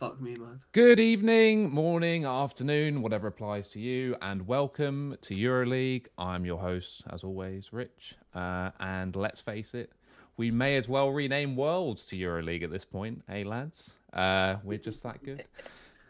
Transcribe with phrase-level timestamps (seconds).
[0.00, 0.60] Fuck me, man.
[0.72, 6.06] Good evening, morning, afternoon, whatever applies to you, and welcome to EuroLeague.
[6.16, 8.14] I'm your host, as always, Rich.
[8.34, 9.92] Uh, and let's face it,
[10.38, 13.92] we may as well rename Worlds to EuroLeague at this point, eh, lads?
[14.14, 15.44] Uh, we're just that good.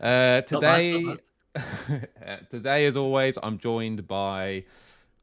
[0.01, 1.05] Uh, today,
[2.49, 4.65] today, as always, I'm joined by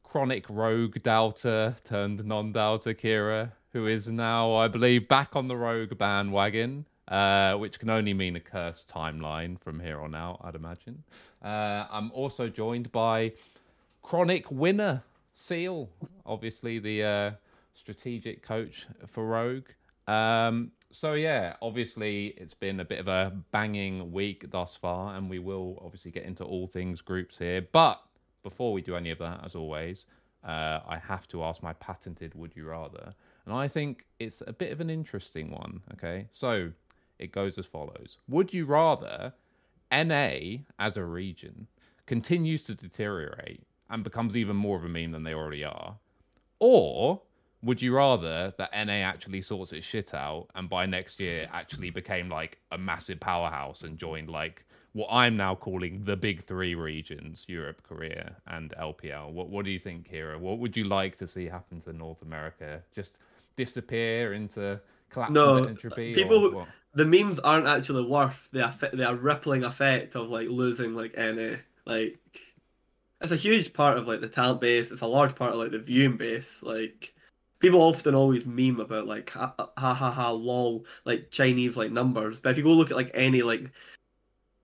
[0.04, 5.98] chronic rogue doubter turned non-doubter Kira, who is now, I believe, back on the rogue
[5.98, 6.86] bandwagon.
[7.08, 11.02] Uh, which can only mean a cursed timeline from here on out, I'd imagine.
[11.42, 13.32] Uh, I'm also joined by
[14.02, 15.02] chronic winner
[15.34, 15.88] SeeEl,
[16.26, 17.32] obviously the uh,
[17.74, 19.70] strategic coach for Rogue.
[20.08, 25.30] Um, so yeah, obviously it's been a bit of a banging week thus far, and
[25.30, 27.62] we will obviously get into all things groups here.
[27.72, 28.02] But
[28.44, 30.06] before we do any of that, as always,
[30.44, 33.14] uh, I have to ask my patented "Would you rather,"
[33.46, 35.82] and I think it's a bit of an interesting one.
[35.94, 36.72] Okay, so
[37.20, 39.34] it goes as follows: Would you rather
[39.92, 41.68] NA as a region
[42.06, 45.98] continues to deteriorate and becomes even more of a meme than they already are,
[46.60, 47.22] or
[47.64, 51.90] would you rather that NA actually sorts its shit out and by next year actually
[51.90, 54.64] became like a massive powerhouse and joined like
[54.94, 59.32] what I'm now calling the big three regions Europe, Korea, and LPL?
[59.32, 60.40] What What do you think, Kira?
[60.40, 62.82] What would you like to see happen to North America?
[62.96, 63.18] Just
[63.56, 66.14] disappear into collapse No, and entropy?
[66.14, 66.66] people who-?
[66.98, 72.18] The memes aren't actually worth the the rippling effect of like losing like any Like,
[73.22, 74.90] it's a huge part of like the talent base.
[74.92, 76.50] It's a large part of like the viewing base.
[76.62, 77.14] Like,
[77.60, 82.40] people often always meme about like ha ha ha, ha lol like Chinese like numbers.
[82.40, 83.72] But if you go look at like any like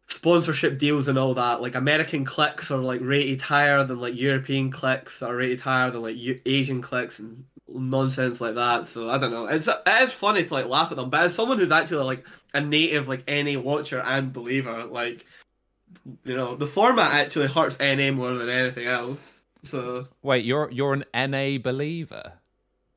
[0.07, 4.71] sponsorship deals and all that, like American clicks are like rated higher than like European
[4.71, 8.87] clicks are rated higher than like U- Asian clicks and nonsense like that.
[8.87, 9.47] So I don't know.
[9.47, 12.25] It's it is funny to like laugh at them, but as someone who's actually like
[12.53, 15.25] a native like NA watcher and believer, like
[16.25, 19.41] you know, the format actually hurts NA more than anything else.
[19.63, 22.33] So Wait, you're you're an NA believer.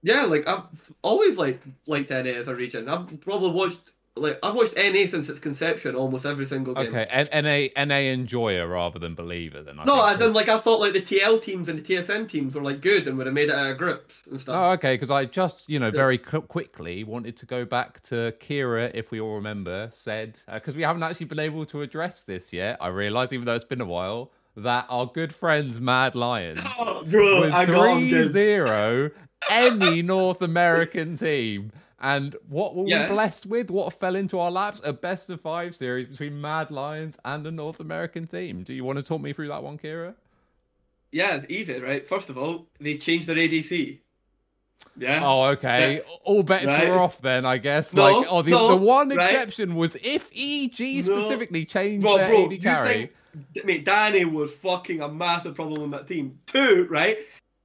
[0.03, 0.65] yeah, like I've
[1.03, 2.89] always like liked NA as a region.
[2.89, 6.87] I've probably watched like I've watched NA since its conception, almost every single game.
[6.89, 9.63] Okay, N- NA NA enjoyer rather than believer.
[9.63, 12.29] Then I No, as in like I thought like the TL teams and the TSM
[12.29, 14.55] teams were like good and would have made it out of groups and stuff.
[14.57, 14.95] Oh, okay.
[14.95, 19.11] Because I just, you know, very qu- quickly wanted to go back to Kira, if
[19.11, 22.79] we all remember, said uh, because we haven't actually been able to address this yet.
[22.81, 27.05] I realise, even though it's been a while, that our good friends Mad Lions Oh,
[27.09, 28.33] bro, was I got him, dude.
[28.33, 29.13] 3-0
[29.51, 31.71] any North American team.
[32.01, 33.09] And what were Yeah.
[33.09, 33.71] we blessed with?
[33.71, 34.81] What fell into our laps?
[34.85, 38.63] A best of five series between Mad Lions and a North American team.
[38.65, 40.15] Do you want to talk me through that one, Kira?
[41.13, 42.07] Yeah, easy, right?
[42.07, 44.01] First of all, they changed their ADC.
[44.99, 45.23] Yeah.
[45.25, 46.03] Oh, okay.
[46.25, 46.89] All bets Right.
[46.89, 47.95] were off then, I guess.
[47.95, 49.31] No, like, oh, the, no, the one right.
[49.31, 51.21] exception was if EG No.
[51.21, 53.11] specifically changed Bro, their bro, AD you carry.
[53.55, 56.39] think, mate, Danny was fucking a massive problem in that team.
[56.47, 57.19] Two, right?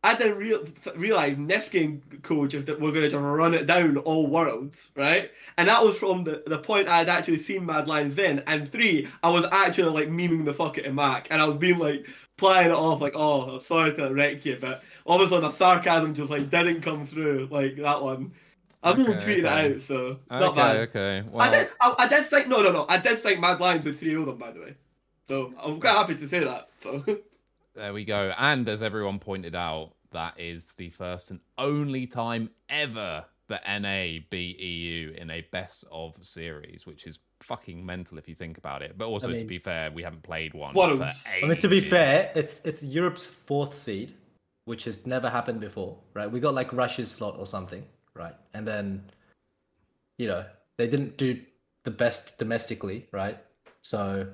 [0.03, 4.25] I didn't real, realize Neskin coaches that were going to just run it down all
[4.25, 5.29] worlds, right?
[5.57, 8.41] And that was from the, the point I had actually seen Mad Lions then.
[8.47, 11.57] And three, I was actually like memeing the fuck it in Mac, and I was
[11.57, 12.07] being like
[12.37, 16.49] playing it off like, oh, sorry to wreck you, but obviously the sarcasm just like
[16.49, 18.31] didn't come through like that one.
[18.83, 19.73] I've Okay, tweeted okay.
[19.73, 20.87] it out, so not Okay, bad.
[20.89, 21.23] okay.
[21.37, 21.69] I did.
[21.79, 22.85] I, I did think no, no, no.
[22.89, 24.75] I did think Mad Lions would three them, by the way.
[25.27, 26.69] So I'm quite happy to say that.
[26.81, 27.03] So
[27.75, 28.33] there we go.
[28.37, 34.19] And as everyone pointed out, that is the first and only time ever that NA
[34.29, 38.81] beat EU in a best of series, which is fucking mental if you think about
[38.81, 38.97] it.
[38.97, 41.23] But also, to mean- be fair, we haven't played one What for else?
[41.43, 44.13] I mean, to be fair, it's it's Europe's fourth seed,
[44.65, 46.31] which has never happened before, right?
[46.31, 47.83] We got like Russia's slot or something,
[48.13, 48.35] right?
[48.53, 49.03] And then,
[50.17, 50.45] you know,
[50.77, 51.39] they didn't do
[51.83, 53.37] the best domestically, right?
[53.81, 54.27] So,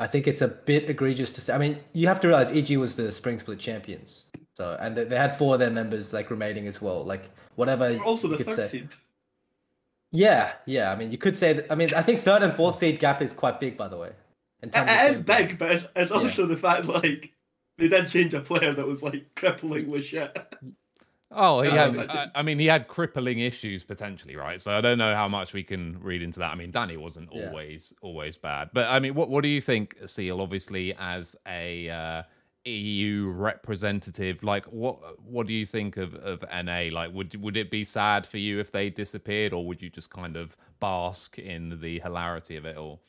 [0.00, 1.52] I think it's a bit egregious to say.
[1.52, 4.24] I mean, you have to realize EG was the spring split champions,
[4.54, 7.04] so and they, they had four of their members like remaining as well.
[7.04, 8.78] Like whatever we're also you the could third say.
[8.78, 8.88] seed.
[10.10, 10.90] Yeah, yeah.
[10.90, 11.70] I mean, you could say that.
[11.70, 14.12] I mean, I think third and fourth seed gap is quite big, by the way.
[14.62, 17.32] It, is big, but it's, it's also the fact like
[17.76, 20.34] they did change a player that was like cripplingly shit.
[21.32, 21.96] Oh, he No, had.
[22.10, 24.60] I, I mean, he had crippling issues potentially, right?
[24.60, 26.50] So I don't know how much we can read into that.
[26.50, 27.46] I mean, Danny wasn't Yeah.
[27.46, 30.40] always always bad, but I mean, what what do you think, SeeEl?
[30.40, 32.22] Obviously, as a uh,
[32.64, 36.88] EU representative, like what what do you think of of NA?
[36.92, 40.10] Like, would would it be sad for you if they disappeared, or would you just
[40.10, 43.00] kind of bask in the hilarity of it all?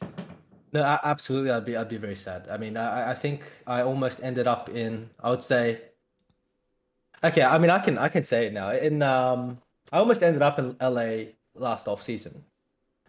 [0.73, 1.51] No, absolutely.
[1.51, 2.47] I'd be I'd be very sad.
[2.49, 5.81] I mean, I I think I almost ended up in I would say.
[7.23, 8.71] Okay, I mean, I can I can say it now.
[8.71, 9.59] In um,
[9.91, 12.43] I almost ended up in LA last off season,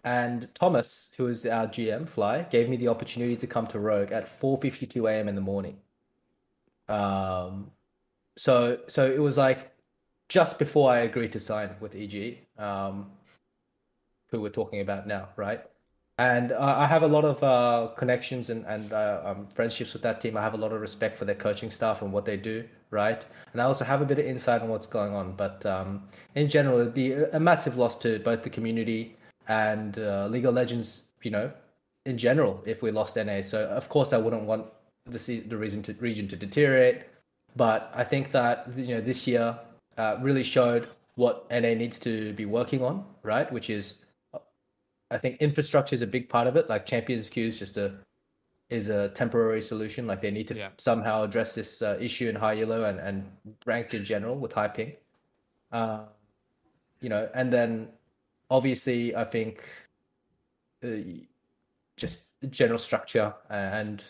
[0.05, 4.13] And Thomas, who is our GM, Fly, gave me the opportunity to come to Rogue
[4.13, 5.29] at 4:52 a.m.
[5.29, 5.79] in the morning.
[6.89, 7.71] Um,
[8.37, 9.73] so so it was like
[10.29, 13.13] just before I agreed to sign with EG, um,
[14.31, 15.63] who we're talking about now, right?
[16.19, 20.03] And I I have a lot of uh, connections and and uh, um, friendships with
[20.03, 20.37] that team.
[20.37, 23.25] I have a lot of respect for their coaching staff and what they do, right?
[23.53, 25.33] And I also have a bit of insight on what's going on.
[25.33, 26.05] But um,
[26.37, 29.17] in general, it'd be a massive loss to both the community
[29.49, 31.51] and uh, League of Legends, you know,
[32.07, 33.43] in general, if we lost NA.
[33.43, 34.67] So of course, I wouldn't want
[35.07, 37.03] the the reason to region to deteriorate.
[37.57, 39.59] But I think that you know this year
[39.99, 43.51] uh, really showed what NA needs to be working on, right?
[43.53, 43.97] Which is,
[45.11, 46.71] I think infrastructure is a big part of it.
[46.71, 47.95] Like Champions Queue is just a
[48.73, 50.07] is a temporary solution.
[50.07, 50.71] Like they need to Yeah.
[50.79, 53.17] somehow address this uh, issue in high Elo and and
[53.67, 54.97] ranked in general with high ping.
[55.71, 56.05] Uh,
[57.01, 57.89] you know, and then
[58.51, 59.63] obviously I think
[60.85, 60.89] uh,
[61.97, 64.03] just general structure and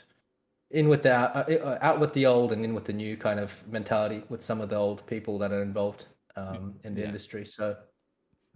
[0.71, 3.39] in with the uh, uh, out with the old and in with the new kind
[3.41, 6.07] of mentality with some of the old people that are involved
[6.37, 7.09] um, in the Yeah.
[7.09, 7.45] industry.
[7.45, 7.77] So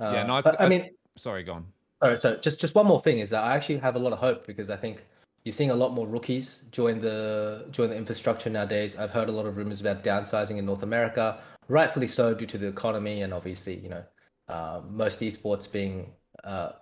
[0.01, 1.67] uh, Yeah, no, I- but I I- mean, Sorry, go on.
[2.03, 4.19] Sorry, so just just one more thing is that I actually have a lot of
[4.19, 4.97] hope because I think
[5.47, 8.97] you're seeing a lot more rookies join the join the infrastructure nowadays.
[8.97, 11.39] I've heard a lot of rumors about downsizing in North America,
[11.69, 14.03] rightfully so due to the economy and obviously you know
[14.49, 16.11] uh, most esports being
[16.43, 16.73] uh,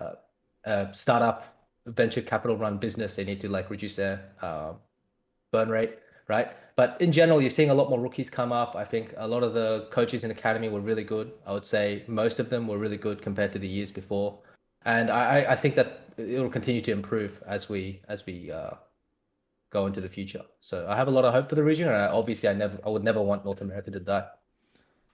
[0.00, 0.14] uh,
[0.64, 1.44] a startup
[1.86, 4.72] venture capital run business, they need to like reduce their uh,
[5.52, 6.48] burn rate, right?
[6.74, 8.74] But in general, you're seeing a lot more rookies come up.
[8.74, 11.30] I think a lot of the coaches in academy were really good.
[11.46, 14.40] I would say most of them were really good compared to the years before,
[14.84, 18.72] and I- I think that it will continue to improve as we as we uh,
[19.70, 20.42] go into the future.
[20.60, 22.78] So I have a lot of hope for the region, and I, obviously, I never
[22.84, 24.26] I would never want North America to die.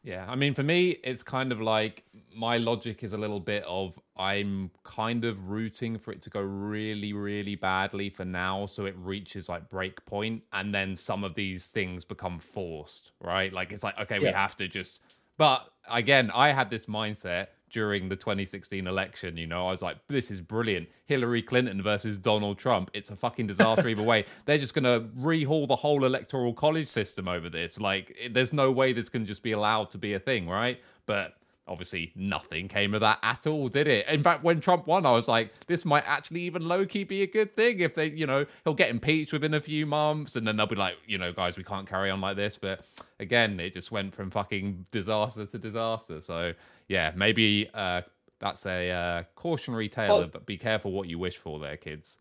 [0.03, 2.05] Yeah, I mean, for me, it's kind of like
[2.37, 6.43] my logic is a little bit of I'm kind of rooting for it to go
[6.43, 11.35] really, really badly for now, so it reaches like break point, and then some of
[11.35, 13.51] these things become forced, right?
[13.53, 15.01] Like it's like okay, we have to just.
[15.37, 19.37] But again, I had this mindset during the 2016 election.
[19.37, 20.89] You know, I was like, this is brilliant.
[21.07, 22.89] Hillary Clinton versus Donald Trump.
[22.95, 24.27] It's a fucking disaster either way.
[24.47, 27.81] They're just going to rehaul the whole electoral college system over this.
[27.81, 30.81] Like, there's no way this can just be allowed to be a thing, right?
[31.05, 31.35] But
[31.67, 34.07] obviously, nothing came of that at all, did it?
[34.09, 37.23] In fact, when Trump won, I was like, this might actually even low key be
[37.23, 40.47] a good thing if they, you know, he'll get impeached within a few months and
[40.47, 42.57] then they'll be like, you know, guys, we can't carry on like this.
[42.57, 42.85] But
[43.19, 46.21] again, it just went from fucking disaster to disaster.
[46.21, 46.53] So,
[46.89, 48.03] yeah, maybe uh,
[48.41, 50.27] that's a uh, cautionary tale, Oh.
[50.31, 52.19] but be careful what you wish for there, kids.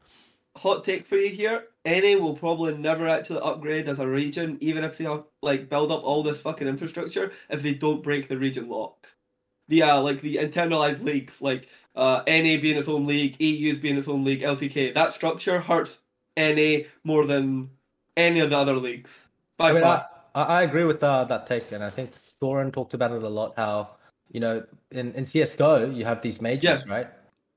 [0.56, 1.66] hot take for you here.
[1.86, 5.08] NA will probably never actually upgrade as a region, even if they
[5.42, 9.08] like build up all this fucking infrastructure, if they don't break the region lock.
[9.74, 13.98] The uh, like the internalized leagues, like uh, NA being its own league, EU's being
[13.98, 14.94] its own league, LCK.
[14.94, 15.98] That structure hurts
[16.38, 17.72] NA more than
[18.16, 19.10] any of the other leagues
[19.58, 20.08] by I mean, far.
[20.36, 23.28] I, I agree with uh, that take, and I think Thorin talked about it a
[23.28, 23.54] lot.
[23.58, 23.96] How
[24.32, 27.08] you know in, in CS:GO you have these majors, right?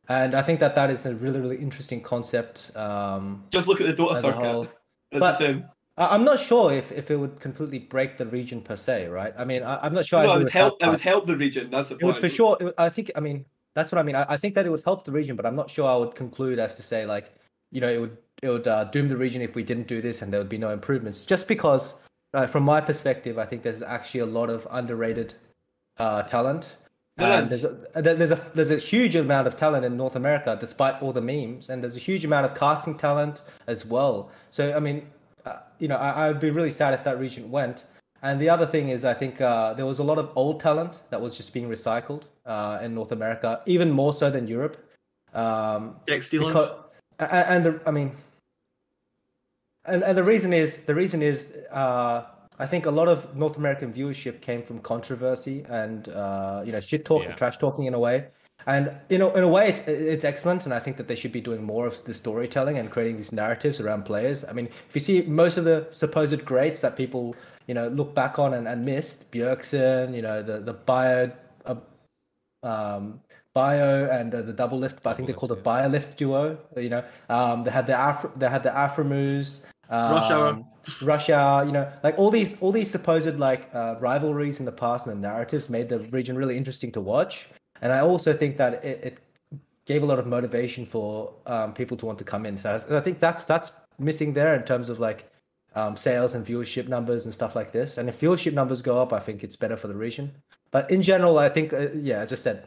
[0.08, 2.74] And I think that that is a really really interesting concept.
[2.74, 4.70] Um, Just look at the Dota circuit.
[5.12, 5.64] But- the same.
[5.68, 9.32] I- I'm not sure if, if it would completely break the region per se, right?
[9.38, 10.22] I mean, I, I'm not sure.
[10.22, 10.82] No, I it would help.
[10.82, 11.70] It would help the region.
[11.70, 12.14] That's the It point.
[12.14, 12.56] would for sure.
[12.60, 13.10] would- I think.
[13.16, 14.14] I mean, that's what I mean.
[14.16, 16.14] I, I think that it would help the region, but I'm not sure I would
[16.14, 17.32] conclude as to say like,
[17.72, 20.20] you know, it would it would uh, doom the region if we didn't do this
[20.20, 21.24] and there would be no improvements.
[21.24, 21.94] Just because,
[22.34, 25.32] uh, from my perspective, I think there's actually a lot of underrated
[25.98, 26.76] uh, talent.
[27.18, 31.00] And there's a, there's a there's a huge amount of talent in North America, despite
[31.00, 34.30] all the memes, and there's a huge amount of casting talent as well.
[34.50, 35.06] So I mean,
[35.46, 37.84] uh, you know, I, I'd be really sad if that region went.
[38.22, 41.00] And the other thing is, I think uh, there was a lot of old talent
[41.10, 44.76] that was just being recycled uh, in North America, even more so than Europe.
[45.34, 46.48] Um, Jack Steelers.
[46.48, 46.70] because,
[47.20, 48.12] a- a- and the, I mean,
[49.84, 52.24] and, and the reason is the reason is uh,
[52.58, 56.80] I think a lot of North American viewership came from controversy and uh, you know
[56.80, 57.28] shit talk, Yeah.
[57.28, 58.26] and trash talking in a way.
[58.66, 61.30] And you know, in a way, it's it's excellent, and I think that they should
[61.30, 64.44] be doing more of the storytelling and creating these narratives around players.
[64.44, 67.36] I mean, if you see most of the supposed greats that people
[67.68, 71.30] you know look back on and, and missed, Bjergsen, you know, the the bio,
[71.64, 71.76] uh,
[72.64, 73.20] um,
[73.54, 76.58] bio and uh, the Doublelift, but I think they called it lift, bio lift duo.
[76.76, 80.12] You know, um, they had the Afro, they had the Aphromoos, um.
[81.02, 84.72] Rush Hour, you know, like all these all these supposed like uh, rivalries in the
[84.72, 87.48] past and the narratives made the region really interesting to watch.
[87.82, 89.18] And I also think that it, it
[89.86, 92.58] gave a lot of motivation for um, people to want to come in.
[92.58, 95.30] So I, I think that's that's missing there in terms of like
[95.74, 97.98] um, sales and viewership numbers and stuff like this.
[97.98, 100.32] And if viewership numbers go up, I think it's better for the region.
[100.70, 102.66] But in general, I think uh, yeah, as I said,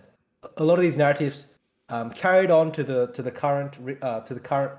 [0.58, 1.48] a lot of these narratives
[1.90, 4.74] um, carried on to the to the current uh, to the current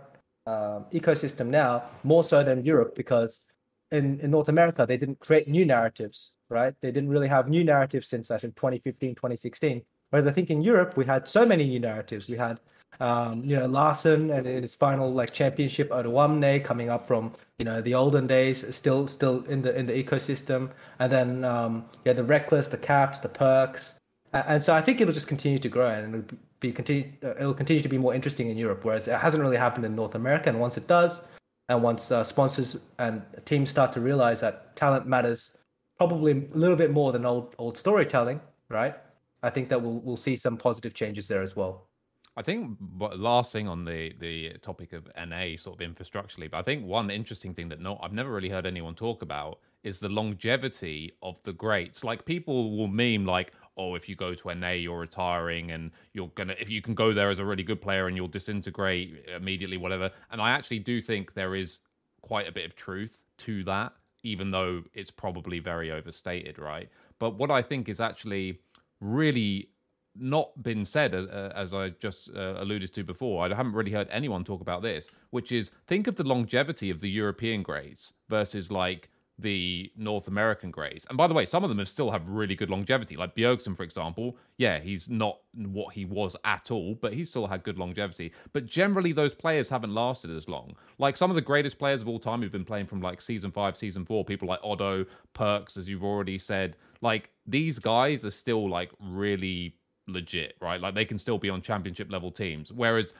[0.46, 3.46] um, ecosystem now more so than Europe because
[3.90, 6.74] in, in North America they didn't create new narratives, right?
[6.80, 9.82] They didn't really have new narratives since I think 2015, 2016.
[10.10, 12.28] Whereas I think in Europe we had so many new narratives.
[12.28, 12.60] We had
[13.00, 17.64] um, you know Larssen and his final like championship at Wamne coming up from you
[17.64, 22.12] know the olden days, still still in the in the ecosystem, and then um, yeah
[22.12, 23.94] the Rekkles, the caps, the Perkz,
[24.32, 27.54] and so I think it'll just continue to grow and it'll be continue uh, it'll
[27.54, 30.48] continue to be more interesting in Europe, whereas it hasn't really happened in North America.
[30.48, 31.22] And once it does,
[31.68, 35.56] and once uh, sponsors and teams start to realize that talent matters
[35.98, 38.96] probably a little bit more than old old storytelling, right?
[39.42, 41.90] I think that we'll we'll see some positive changes there as well.
[42.36, 46.58] I think but last thing on the the topic of NA sort of infrastructurally, but
[46.58, 49.98] I think one interesting thing that no I've never really heard anyone talk about is
[49.98, 52.04] the longevity of the greats.
[52.04, 56.30] Like people will meme like, oh, if you go to NA, you're retiring and you're
[56.34, 59.76] gonna if you can go there as a really good player and you'll disintegrate immediately,
[59.76, 60.10] whatever.
[60.30, 61.78] And I actually do think there is
[62.22, 63.92] quite a bit of truth to that,
[64.22, 66.88] even though it's probably very overstated, right?
[67.18, 68.60] But what I think is actually
[69.00, 69.70] really
[70.16, 73.44] not been said, uh, as I just uh, alluded to before.
[73.44, 77.00] I haven't really heard anyone talk about this, which is think of the longevity of
[77.00, 79.08] the European grades versus like
[79.40, 81.06] the North American greys.
[81.08, 83.16] And by the way, some of them have still have really good longevity.
[83.16, 87.46] Like Bjergsen, for example, yeah, he's not what he was at all, but he still
[87.46, 88.32] had good longevity.
[88.52, 90.74] But generally, those players haven't lasted as long.
[90.98, 93.50] Like some of the greatest players of all time who've been playing from like season
[93.50, 98.30] five, season four, people like Odo, Perkz, as you've already said, like these guys are
[98.30, 100.80] still like really legit, right?
[100.80, 102.72] Like they can still be on championship level teams.
[102.72, 103.14] Whereas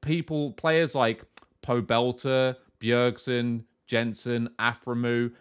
[0.00, 1.24] people, players like
[1.62, 5.32] Poe Belter, Bjergsen, Jensen, Aphromoo,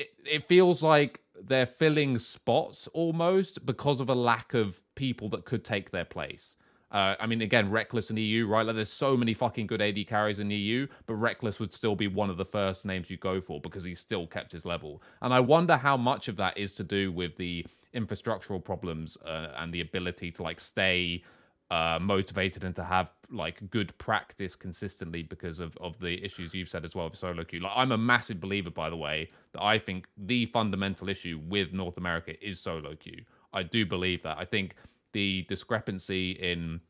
[0.00, 5.44] it, it feels like they're filling spots almost because of a lack of people that
[5.44, 6.56] could take their place.
[6.90, 8.66] Uh, I mean, again, Rekkles in EU, right?
[8.66, 12.08] Like, there's so many fucking good AD carries in EU, but Rekkles would still be
[12.08, 15.00] one of the first names you go for because he still kept his level.
[15.22, 17.64] And I wonder how much of that is to do with the
[17.94, 21.22] infrastructural problems uh, and the ability to like stay
[21.70, 26.68] uh, motivated and to have like good practice consistently because of, of the issues you've
[26.68, 27.60] said as well with solo queue.
[27.60, 31.72] Like I'm a massive believer, by the way, that I think the fundamental issue with
[31.72, 33.22] North America is solo queue.
[33.52, 34.36] I do believe that.
[34.38, 34.74] I think
[35.12, 36.80] the discrepancy in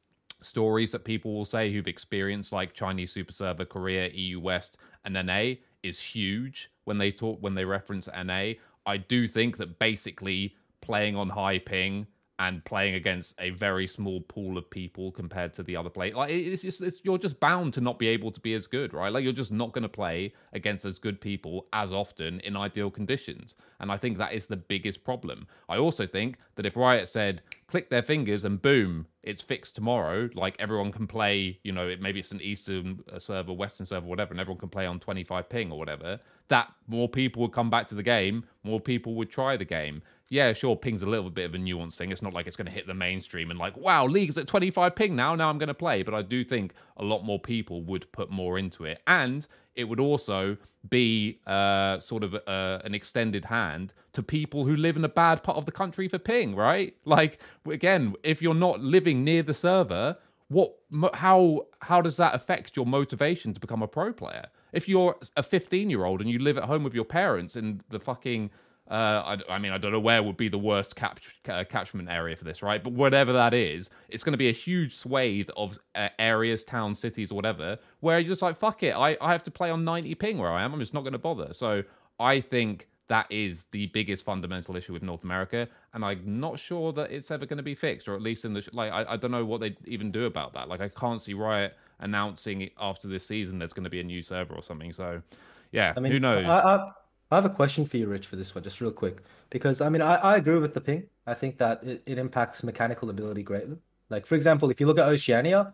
[0.42, 5.14] stories that people will say who've experienced like Chinese Super Server, Korea, EU West, and
[5.14, 8.52] NA is huge when they talk when they reference NA.
[8.86, 12.06] I do think that basically playing on high ping
[12.40, 16.10] and playing against a very small pool of people compared to the other play.
[16.10, 18.94] Like it's just it's, you're just bound to not be able to be as good,
[18.94, 19.12] right?
[19.12, 22.90] Like you're just not going to play against as good people as often in ideal
[22.90, 23.54] conditions.
[23.78, 25.46] And I think that is the biggest problem.
[25.68, 30.30] I also think that if Riot said click their fingers and boom, it's fixed tomorrow,
[30.34, 34.32] like everyone can play, you know, maybe it's an Eastern uh, server, Western server, whatever,
[34.32, 36.18] and everyone can play on 25 ping or whatever,
[36.48, 40.02] that more people would come back to the game, more people would try the game
[40.30, 42.12] yeah, sure, ping's a little bit of a nuanced thing.
[42.12, 44.94] It's not like it's going to hit the mainstream and like, wow, league's at 25
[44.94, 45.34] ping now.
[45.34, 46.04] Now I'm going to play.
[46.04, 49.44] But I do think a lot more people would put more into it, and
[49.74, 50.56] it would also
[50.88, 55.42] be uh, sort of uh, an extended hand to people who live in a bad
[55.42, 56.94] part of the country for ping, right?
[57.04, 60.76] Like again, if you're not living near the server, what
[61.14, 64.46] how how does that affect your motivation to become a pro player?
[64.72, 67.80] If you're a 15 year old and you live at home with your parents in
[67.88, 68.50] the fucking
[68.90, 72.34] uh, I, I, mean, I don't know where would be the worst uh, catchment area
[72.34, 72.82] for this, right?
[72.82, 76.98] But whatever that is, it's going to be a huge swathe of uh, areas, towns,
[76.98, 79.84] cities, or whatever, where you're just like, fuck it, I, I have to play on
[79.84, 80.74] 90 ping where I am.
[80.74, 81.54] I'm just not going to bother.
[81.54, 81.84] So
[82.18, 86.92] I think that is the biggest fundamental issue with North America, and I'm not sure
[86.94, 89.16] that it's ever going to be fixed, or at least in the like, I, I
[89.16, 90.68] don't know what they even do about that.
[90.68, 94.22] Like, I can't see Riot announcing after this season there's going to be a new
[94.22, 94.92] server or something.
[94.92, 95.22] So,
[95.70, 96.46] yeah, I mean, who knows?
[96.46, 96.90] I,
[97.30, 99.22] I, have a question for you, Rich, for this one, just real quick.
[99.50, 101.04] Because I mean, I, I agree with the ping.
[101.26, 103.76] I think that it, it impacts mechanical ability greatly.
[104.08, 105.72] Like for example, if you look at Oceania,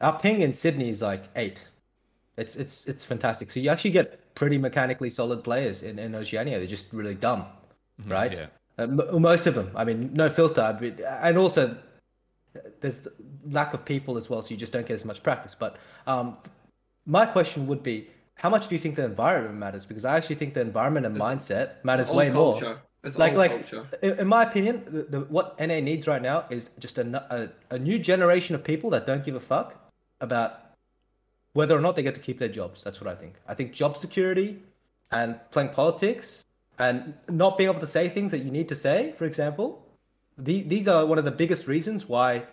[0.00, 1.64] our ping in Sydney is like eight.
[2.36, 3.50] It's it's it's fantastic.
[3.50, 6.58] So you actually get pretty mechanically solid players in, in Oceania.
[6.58, 7.44] They're just really dumb,
[8.00, 8.32] mm-hmm, right?
[8.32, 8.46] Yeah.
[8.76, 9.70] Uh, most of them.
[9.76, 10.76] I mean, no filter.
[11.22, 11.76] And also,
[12.80, 13.06] there's
[13.50, 15.54] lack of people as well, so you just don't get as much practice.
[15.54, 15.76] But
[16.08, 16.38] um,
[17.06, 19.86] my question would be how much do you think the environment matters?
[19.86, 22.64] Because I actually think the environment and it's, mindset matters way culture.
[22.64, 22.82] more.
[23.04, 23.70] It's like, like
[24.02, 27.74] in, in, my opinion, the, the, what NA needs right now is just a, a,
[27.74, 29.76] a new generation of people that don't give a fuck
[30.22, 30.60] about
[31.52, 32.82] whether or not they get to keep their jobs.
[32.82, 33.34] That's what I think.
[33.46, 34.58] I think job security
[35.12, 36.44] and playing politics
[36.78, 39.86] and not being able to say things that you need to say, for example,
[40.38, 42.44] the, these are one of the biggest reasons why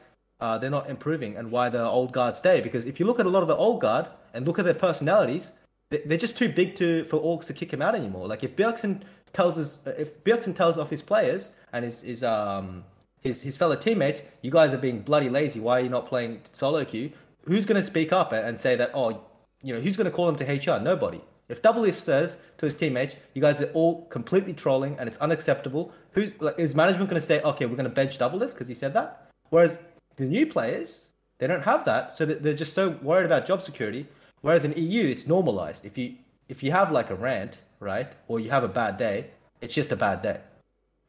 [0.42, 2.62] uh, they're not improving and why the old guard stay.
[2.62, 4.74] Because if you look at a lot of the old guard and look at their
[4.74, 5.52] personalities,
[5.92, 8.28] they're just too big to for orcs to kick him out anymore.
[8.28, 9.02] Like if Bjergsen
[9.34, 12.84] tells us, if Bjergsen tells off his players and his his um
[13.20, 15.60] his his fellow teammates, you guys are being bloody lazy.
[15.60, 17.12] Why are you not playing solo queue?
[17.46, 18.92] Who's going to speak up and say that?
[18.94, 19.22] Oh,
[19.64, 20.80] you know, who's going to call him to HR?
[20.80, 21.22] Nobody.
[21.50, 25.92] If Doublelift says to his teammates, "You guys are all completely trolling and it's unacceptable,"
[26.14, 28.76] who's like, is management going to say, "Okay, we're going to bench Doublelift because he
[28.76, 29.30] said that"?
[29.50, 29.80] Whereas
[30.16, 34.08] the new players, they don't have that, so they're just so worried about job security.
[34.42, 35.86] Whereas in EU, it's normalized.
[35.86, 36.16] If you
[36.50, 39.28] if you have like a rant, right, or you have a bad day,
[39.62, 40.40] it's just a bad day.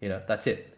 [0.00, 0.76] You know, that's it.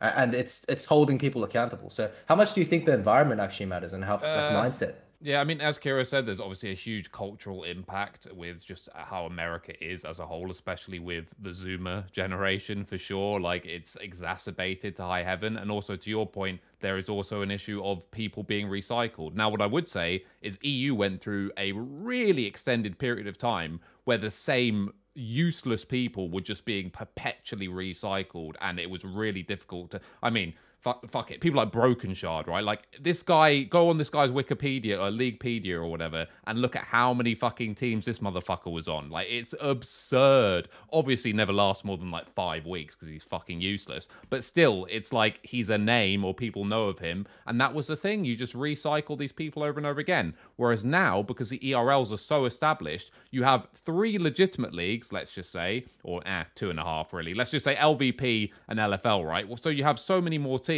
[0.00, 1.90] And it's it's holding people accountable.
[1.90, 4.94] So, how much do you think the environment actually matters and how like, Uh, mindset?
[5.24, 9.26] Yeah, I mean, as Kira said, there's obviously a huge cultural impact with just how
[9.26, 13.38] America is as a whole, especially with the Zoomer generation for sure.
[13.38, 15.58] Like, it's exacerbated to high heaven.
[15.58, 19.34] And also, to your point, there is also an issue of people being recycled.
[19.34, 23.78] Now, what I would say is EU went through a really extended period of time
[24.02, 29.92] where the same useless people were just being perpetually recycled, and it was really difficult
[29.92, 30.00] to.
[30.20, 31.40] I mean, fuck, fuck it.
[31.40, 32.64] People like Broken Shard, right?
[32.64, 36.84] Like this guy, go on this guy's Wikipedia or Leaguepedia or whatever, and look at
[36.84, 39.08] how many fucking teams this motherfucker was on.
[39.08, 40.68] Like it's absurd.
[40.92, 44.08] Obviously, never lasts more than like five weeks because he's fucking useless.
[44.28, 47.86] But still, it's like he's a name or people know of him, and that was
[47.86, 48.24] the thing.
[48.24, 50.34] You just recycle these people over and over again.
[50.56, 55.52] Whereas now, because the ERLs are so established, you have three legitimate leagues, let's just
[55.52, 57.34] say, or eh, two and a half really.
[57.34, 59.46] Let's just say LVP and LFL, right?
[59.46, 60.71] Well, so you have so many more teams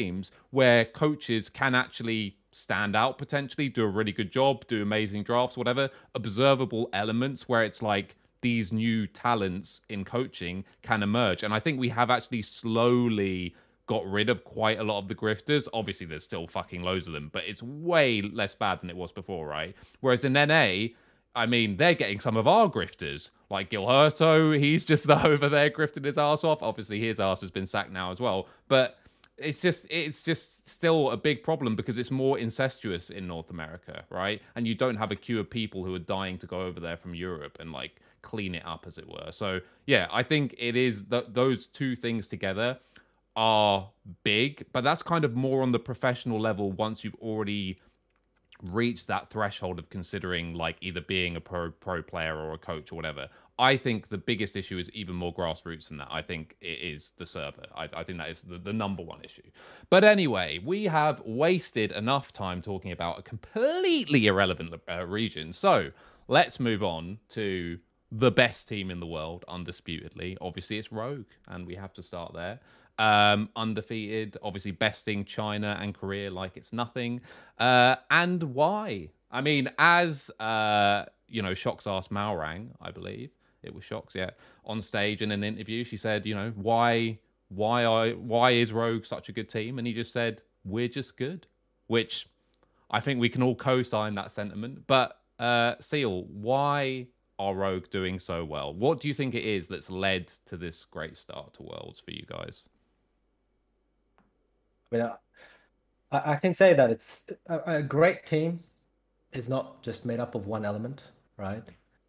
[0.51, 5.57] where coaches can actually stand out potentially, do a really good job, do amazing drafts,
[5.57, 11.43] whatever, observable elements where it's like these new talents in coaching can emerge.
[11.43, 13.55] And I think we have actually slowly
[13.87, 15.67] got rid of quite a lot of the grifters.
[15.73, 19.13] Obviously, there's still fucking loads of them, but it's way less bad than it was
[19.13, 19.75] before, right?
[20.01, 20.89] Whereas in NA,
[21.35, 24.59] I mean, they're getting some of our grifters, like Guilhoto.
[24.59, 26.63] He's just over there grifting his ass off.
[26.63, 28.49] Obviously, his ass has been sacked now as well.
[28.69, 28.99] But
[29.39, 34.05] it's just it's just still a big problem because it's more incestuous in North America,
[34.11, 34.41] right?
[34.55, 36.97] And you don't have a queue of people who are dying to go over there
[36.97, 39.31] from Europe and like clean it up, as it were.
[39.31, 42.79] So yeah, I think it is th- those two things together
[43.37, 43.91] are
[44.23, 47.81] big, but that's kind of more on the professional level once you've already
[48.63, 52.93] reached that threshold of considering like either being a pro pro player or a coach
[52.93, 53.29] or whatever.
[53.59, 56.09] I think the biggest issue is even more grassroots than that.
[56.11, 57.67] I think it is the server.
[57.75, 59.49] I, I think that is the, the number one issue.
[59.91, 65.53] But anyway, we have wasted enough time talking about a completely irrelevant uh, region.
[65.53, 65.91] So
[66.27, 67.79] let's move on to
[68.11, 70.37] the best team in the world, undisputedly.
[70.41, 72.59] Obviously, it's Rogue, and we have to start there.
[72.99, 77.21] Um, undefeated, obviously besting China and Korea like it's nothing.
[77.59, 79.11] Uh, and why?
[79.31, 83.31] I mean, as uh, you know, Sjokz asked Malrang, I believe
[83.65, 84.31] it was Sjokz, yeah,
[84.65, 85.85] on stage in an interview.
[85.85, 89.79] She said, you know, why, why, I, why is Rogue such a good team?
[89.79, 91.47] And he just said, we're just good,
[91.87, 92.29] which
[92.91, 94.87] I think we can all co-sign that sentiment.
[94.87, 97.07] But uh, SeeEl, why
[97.39, 98.73] are Rogue doing so well?
[98.73, 102.13] What do you think it is that's led to this great start to Worlds for
[102.13, 102.65] you guys?
[104.93, 105.11] I mean,
[106.13, 108.61] I, I can say that it's a, a great team
[109.33, 111.03] is not just made up of one element,
[111.37, 111.65] right?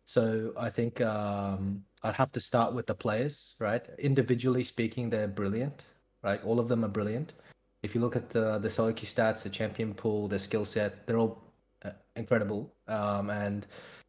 [0.06, 3.86] So I think um, I'd have to start with the players, right?
[3.98, 5.84] Individually speaking, they're brilliant,
[6.24, 6.44] right?
[6.44, 7.34] All of them are brilliant.
[7.84, 11.06] If you look at the the solo queue stats, the champion pool, their skill set,
[11.08, 11.44] they're all
[11.84, 12.74] uh, incredible.
[12.88, 13.66] Um, and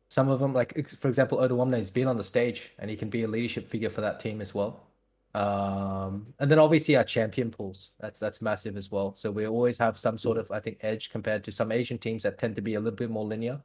[0.09, 3.09] some of them, like for example, Odoamne has been on the stage and he can
[3.11, 4.87] be a leadership figure for that team as well.
[5.35, 7.90] Um, and then obviously our champion pools.
[8.00, 9.14] That's that's massive as well.
[9.14, 12.22] So we always have some sort of I think edge compared to some Asian teams
[12.22, 13.62] that tend to be a little bit more linear.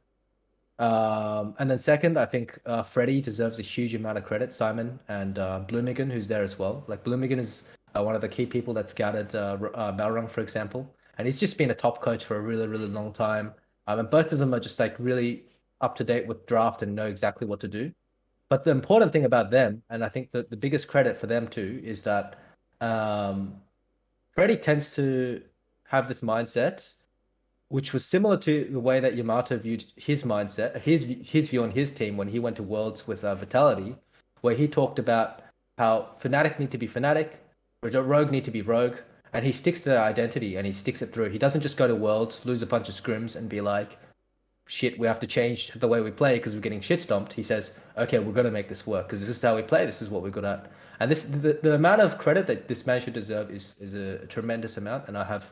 [0.78, 4.52] Um, and then second, I think uh, Freddie deserves a huge amount of credit.
[4.52, 6.84] Simon and uh, who's there as well.
[6.86, 7.62] Like Blumigan is
[7.94, 11.38] uh, one of the key people that scouted uh, uh, Malrang, for example, and he's
[11.38, 13.52] just been a top coach for a really really long time.
[13.86, 15.44] Um, and both of them are just like really
[15.80, 17.92] up to date with draft and know exactly what to do.
[18.48, 21.48] But the important thing about them, and I think that the biggest credit for them
[21.48, 22.38] too, is that
[22.80, 23.56] um,
[24.34, 25.42] Freddie tends to
[25.84, 26.92] have this mindset,
[27.72, 31.70] which was similar to the way that Yamato viewed his mindset, his his view on
[31.70, 33.96] his team when he went to Worlds with uh, Vitality,
[34.42, 35.40] where he talked about
[35.78, 37.30] how Fnatic need to be Fnatic,
[37.82, 38.96] Rogue need to be Rogue,
[39.32, 41.30] and he sticks to that identity and he sticks it through.
[41.30, 43.96] He doesn't just go to Worlds, lose a bunch of scrims, and be like,
[44.66, 47.32] shit, we have to change the way we play because we're getting shit stomped.
[47.32, 49.86] He says, okay, we're going to make this work because this is how we play.
[49.86, 50.70] This is what we're good at.
[51.00, 54.26] And this, the, the amount of credit that this man should deserve is, is a
[54.26, 55.08] tremendous amount.
[55.08, 55.48] And I have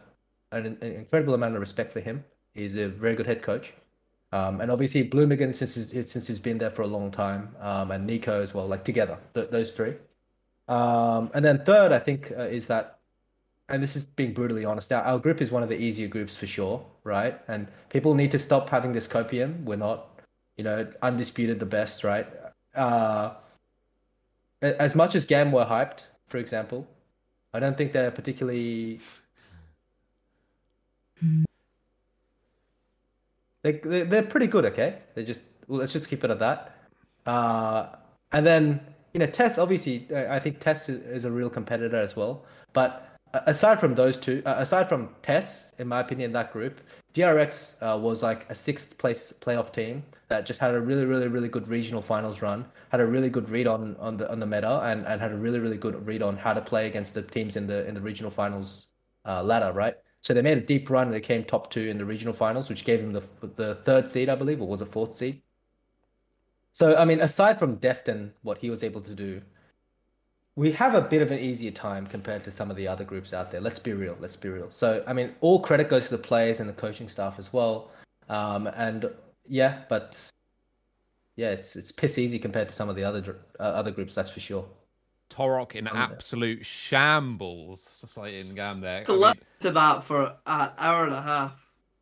[0.52, 2.24] an, an incredible amount of respect for him.
[2.54, 3.74] He's a very good head coach.
[4.32, 7.90] Um, and obviously Blumigan since he's, since he's been there for a long time, um,
[7.90, 9.94] and Nico as well, like together, th- those three.
[10.68, 12.98] Um, and then third, I think, uh, is that,
[13.68, 16.36] and this is being brutally honest, our, our group is one of the easier groups
[16.36, 17.40] for sure, right?
[17.48, 19.64] And people need to stop having this copium.
[19.64, 20.20] We're not,
[20.56, 22.26] you know, undisputed the best, right?
[22.74, 23.34] Uh,
[24.62, 26.86] as much as GAM were hyped, for example,
[27.52, 29.00] I don't think they're particularly
[33.62, 34.64] They, they they're pretty good.
[34.66, 36.76] Okay, they just well, let's just keep it at that.
[37.26, 37.88] Uh,
[38.32, 38.80] and then
[39.12, 42.44] you know, TeS obviously, I think TeS is, a real competitor as well.
[42.72, 46.80] But aside from those two, uh, aside from TeS, in my opinion, that group,
[47.12, 51.26] DRX uh, was like a sixth place playoff team that just had a really, really,
[51.26, 54.46] really good regional finals run, had a really good read on on the on the
[54.46, 57.22] meta, and, and had a really, really good read on how to play against the
[57.22, 58.86] teams in the in the regional finals
[59.26, 59.96] uh, ladder, right?
[60.22, 62.68] So they made a deep run and they came top two in the regional finals,
[62.68, 63.22] which gave them the
[63.56, 65.42] the third seed, I believe, or was it fourth seed?
[66.72, 69.40] So I mean, aside from Deft and what he was able to do,
[70.56, 73.32] we have a bit of an easier time compared to some of the other groups
[73.32, 73.60] out there.
[73.60, 74.16] Let's be real.
[74.20, 74.70] Let's be real.
[74.70, 77.90] So I mean, all credit goes to the players and the coaching staff as well.
[78.28, 79.10] Um, and
[79.48, 80.20] yeah, but
[81.36, 84.14] yeah, it's it's piss easy compared to some of the other uh, other groups.
[84.14, 84.66] That's for sure.
[85.30, 89.04] Torok in absolute shambles, just like in Gam there.
[89.04, 91.52] To I mean, to that for an hour and a half.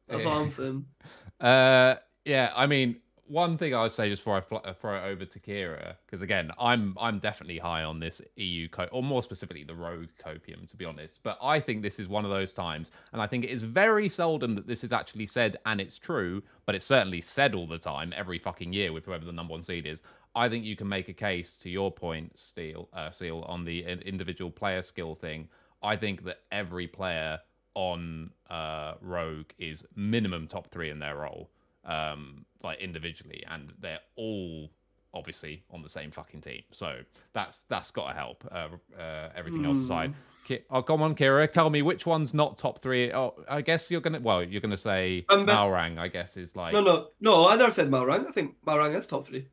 [0.08, 0.30] That's yeah.
[0.30, 0.86] awesome.
[1.40, 2.96] Uh, yeah, I mean,
[3.28, 5.94] one thing I would say just before I fl- uh, throw it over to Kira,
[6.04, 10.08] because again, I'm I'm definitely high on this EU co- or more specifically the Rogue
[10.24, 11.20] copium, to be honest.
[11.22, 14.08] But I think this is one of those times, and I think it is very
[14.08, 17.78] seldom that this is actually said and it's true, but it's certainly said all the
[17.78, 20.00] time, every fucking year with whoever the number one seed is.
[20.34, 23.84] I think you can make a case to your point, Steel, uh, SeeEl, on the
[23.84, 25.48] individual player skill thing.
[25.82, 27.40] I think that every player
[27.74, 31.50] on uh, Rogue is minimum top three in their role
[31.88, 34.70] um, like individually, and they're all
[35.14, 36.62] obviously on the same fucking team.
[36.70, 37.00] So
[37.32, 38.44] that's that's got to help.
[38.50, 39.66] Uh, uh, everything mm.
[39.66, 40.10] else aside.
[40.10, 40.54] Hmm.
[40.70, 41.50] Oh, come on, Kira.
[41.50, 43.12] Tell me which one's not top three.
[43.12, 44.20] Oh, I guess you're gonna.
[44.20, 45.98] Well, you're gonna say um, Malrang.
[45.98, 46.72] I guess is like.
[46.72, 47.48] No, no, no.
[47.48, 48.26] I never said Malrang.
[48.26, 49.46] I think Malrang is top three.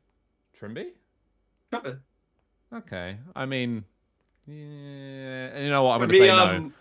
[0.60, 0.86] Trymbi.
[1.72, 1.98] Trymbi.
[2.72, 3.18] Okay.
[3.34, 3.84] I mean,
[4.46, 5.58] yeah.
[5.60, 5.94] You know what?
[5.94, 6.72] I'm gonna say um,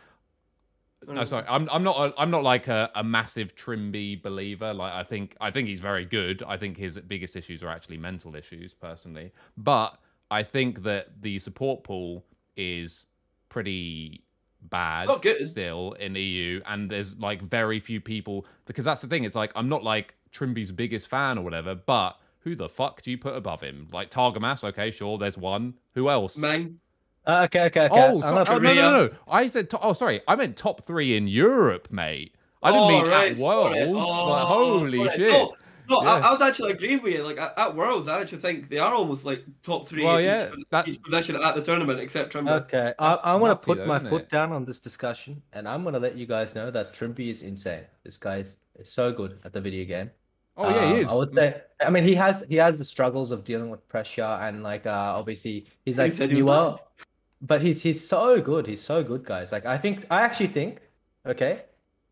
[1.08, 1.14] no.
[1.14, 4.74] No, sorry, I'm I'm not a, I'm not like a, a massive Trymbi believer.
[4.74, 6.44] Like I think I think he's very good.
[6.48, 9.32] I think his biggest issues are actually mental issues, personally.
[9.58, 10.00] But
[10.32, 12.26] I think that the support pool
[12.58, 13.06] is
[13.50, 14.24] pretty
[14.62, 15.08] bad
[15.46, 19.26] still in EU, and there's like very few people because that's the thing.
[19.26, 23.12] It's like I'm not like Trymbi's biggest fan or whatever, but who the fuck do
[23.12, 23.90] you put above him?
[23.92, 25.74] Like Targamas, okay, sure, there's one.
[25.96, 26.38] Who else?
[26.38, 26.80] Main.
[27.26, 27.90] Uh, okay, okay, okay.
[27.92, 29.72] Oh, so, oh no, no, no, I said.
[29.72, 30.22] To- oh, sorry.
[30.28, 32.36] I meant top three in Europe, mate.
[32.62, 33.78] I didn't oh, mean right, at Worlds.
[33.80, 35.32] Oh, like, holy shit.
[35.32, 35.56] No,
[35.90, 36.10] no yeah.
[36.10, 37.24] I, I, was actually agreeing with you.
[37.24, 40.50] Like at, at, Worlds, I actually think they are almost like top three well, yeah,
[40.56, 40.88] each, that...
[40.88, 42.48] each position at the tournament, etc.
[42.48, 44.30] Okay, I, I want to put though, my foot it?
[44.30, 47.42] down on this discussion, and I'm going to let you guys know that Trymbi is
[47.42, 47.86] insane.
[48.04, 50.12] This guy is so good at the video game.
[50.58, 51.10] Oh yeah, um, he is.
[51.10, 51.62] I would say.
[51.82, 55.14] I mean, he has he has the struggles of dealing with pressure and like uh
[55.16, 56.78] obviously he's like he newer
[57.42, 58.68] but he's he's so good.
[58.68, 59.52] He's so good, guys.
[59.52, 60.80] Like I think I actually think,
[61.26, 61.64] okay,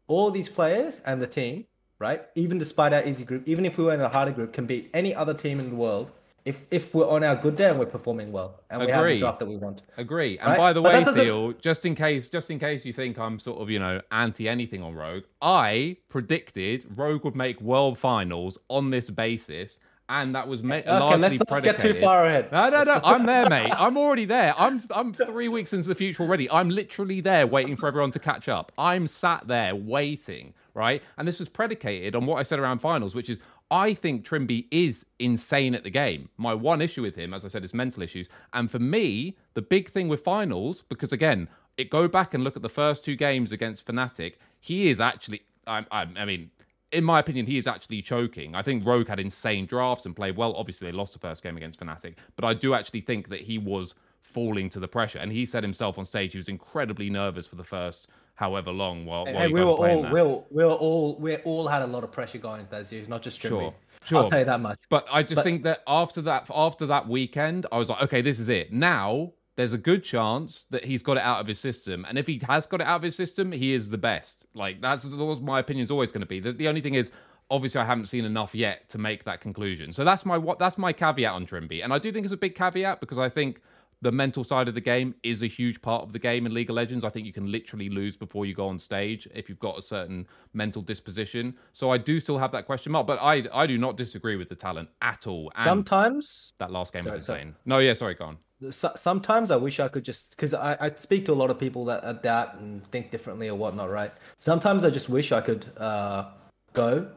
[0.08, 1.66] all these players and the team,
[2.00, 2.24] right?
[2.36, 4.90] Even despite our easy group, even if we were in a harder group, can beat
[4.94, 6.12] any other team in the world
[6.46, 8.92] if if we're on our good day and we're performing well and Agree.
[8.92, 9.82] we have the draft that we want.
[9.98, 10.38] Agree.
[10.40, 10.58] And right?
[10.58, 13.70] by the way, SeeEl, just in case just in case you think I'm sort of,
[13.70, 19.10] you know, anti anything on Rogue, I predicted Rogue would make world finals on this
[19.10, 19.80] basis
[20.10, 21.82] and that was ma- okay, largely let's not predicated.
[21.82, 22.52] get too far ahead.
[22.52, 23.00] No, no, no.
[23.04, 23.72] I'm there, mate.
[23.78, 24.54] I'm already there.
[24.58, 26.50] I'm I'm three weeks into the future already.
[26.52, 28.72] I'm literally there, waiting for everyone to catch up.
[28.78, 31.02] I'm sat there waiting, right?
[31.18, 33.40] And this was predicated on what I said around finals, which is
[33.72, 36.30] I think Trymbi is insane at the game.
[36.38, 38.30] My one issue with him, as I said, is mental issues.
[38.54, 42.56] And for me, the big thing with finals, because again, it go back and look
[42.56, 44.36] at the first two games against Fnatic.
[44.60, 46.52] He is actually, I, I, I mean,
[46.92, 48.54] in my opinion, he is actually choking.
[48.54, 50.54] I think Rogue had insane drafts and played well.
[50.56, 53.58] Obviously, they lost the first game against Fnatic, but I do actually think that he
[53.58, 55.20] was falling to the pressure.
[55.20, 58.08] And he said himself on stage he was incredibly nervous for the first
[58.44, 61.82] however long while, while we were all we were, we were all we all had
[61.82, 63.50] a lot of pressure going into those years, not just Trymbi.
[63.50, 63.74] Sure.
[64.06, 64.18] Sure.
[64.18, 64.80] I'll tell you that much.
[64.90, 65.44] But I just but...
[65.44, 68.74] think that after that after that weekend, I was like, okay, this is it.
[68.74, 72.06] Now there's a good chance that he's got it out of his system.
[72.10, 74.46] And if he has got it out of his system, he is the best.
[74.54, 76.40] Like that's, that's my opinion is always going to be.
[76.40, 77.12] The, the only thing is,
[77.50, 79.94] obviously, I haven't seen enough yet to make that conclusion.
[79.94, 81.84] So that's my what that's my caveat on Trymbi.
[81.84, 83.62] And I do think it's a big caveat because I think
[84.04, 86.70] the mental side of the game is a huge part of the game in League
[86.70, 87.04] of Legends.
[87.04, 89.82] I think you can literally lose before you go on stage if you've got a
[89.82, 91.56] certain mental disposition.
[91.72, 94.50] So I do still have that question mark, but I I do not disagree with
[94.50, 95.52] the talent at all.
[95.56, 97.42] And Sometimes that last game Sorry, was sorry.
[97.42, 97.56] insane.
[97.66, 98.38] No, yeah, sorry, go on.
[98.72, 101.58] so, sometimes I wish I could just because I, I speak to a lot of
[101.58, 104.12] people that are that and think differently or whatnot, right?
[104.40, 106.26] Sometimes I just wish I could uh,
[106.74, 107.08] go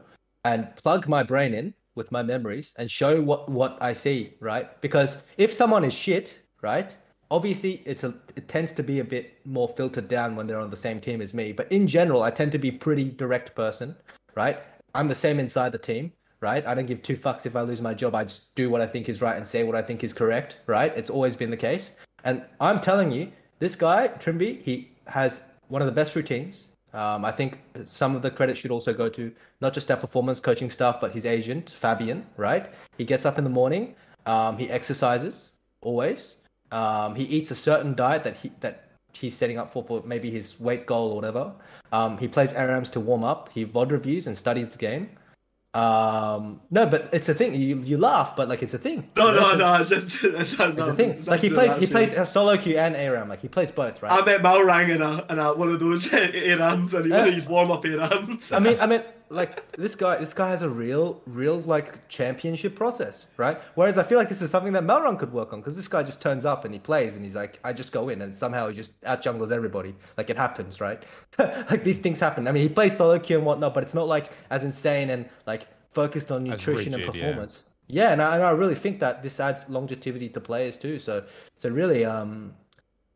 [0.45, 4.79] and plug my brain in with my memories and show what what I see, right?
[4.81, 6.95] Because if someone is shit, right?
[7.29, 10.69] Obviously, it's a it tends to be a bit more filtered down when they're on
[10.69, 11.51] the same team as me.
[11.51, 13.95] But in general, I tend to be pretty direct person,
[14.35, 14.59] right?
[14.95, 16.65] I'm the same inside the team, right?
[16.65, 18.15] I don't give two fucks if I lose my job.
[18.15, 20.57] I just do what I think is right and say what I think is correct,
[20.67, 20.93] right?
[20.95, 21.91] It's always been the case.
[22.23, 26.63] And I'm telling you, this guy, Trymbi, he has one of the best routines.
[26.93, 30.39] Um, I think some of the credit should also go to not just our performance
[30.39, 32.71] coaching staff, but his agent, Fabian, right?
[32.97, 36.35] He gets up in the morning, um, he exercises always.
[36.71, 40.29] Um, he eats a certain diet that he that he's setting up for for maybe
[40.31, 41.53] his weight goal or whatever.
[41.91, 43.49] Um, he plays ARAMs to warm up.
[43.53, 45.09] He VOD reviews and studies the game.
[45.73, 47.53] Um, no, but it's a thing.
[47.53, 49.09] You you laugh, but like it's a thing.
[49.15, 49.81] No, no, no.
[49.81, 49.91] It's,
[50.23, 51.23] it's, it's, a thing.
[51.25, 53.29] Like he plays, he plays solo queue and ARAM.
[53.29, 54.11] Like he plays both, right?
[54.11, 57.47] I met Malrang in a, in a one of those ARAMs and he Yeah.
[57.47, 58.51] one warm up ARAMs.
[58.51, 62.75] I mean, I mean, like this guy, this guy has a real, real like championship
[62.75, 63.59] process, right?
[63.75, 66.03] Whereas I feel like this is something that Malrang could work on because this guy
[66.03, 68.69] just turns up and he plays and he's like, I just go in and somehow
[68.69, 69.95] he just out jungles everybody.
[70.17, 71.03] Like it happens, right?
[71.39, 72.47] like these things happen.
[72.47, 75.27] I mean, he plays solo queue and whatnot, but it's not like as insane and
[75.45, 77.27] like focused on nutrition and rigid, yeah.
[77.27, 77.63] performance.
[77.87, 80.99] Yeah, and I, and I really think that this adds longevity to players too.
[80.99, 81.23] So,
[81.57, 82.53] so really, um,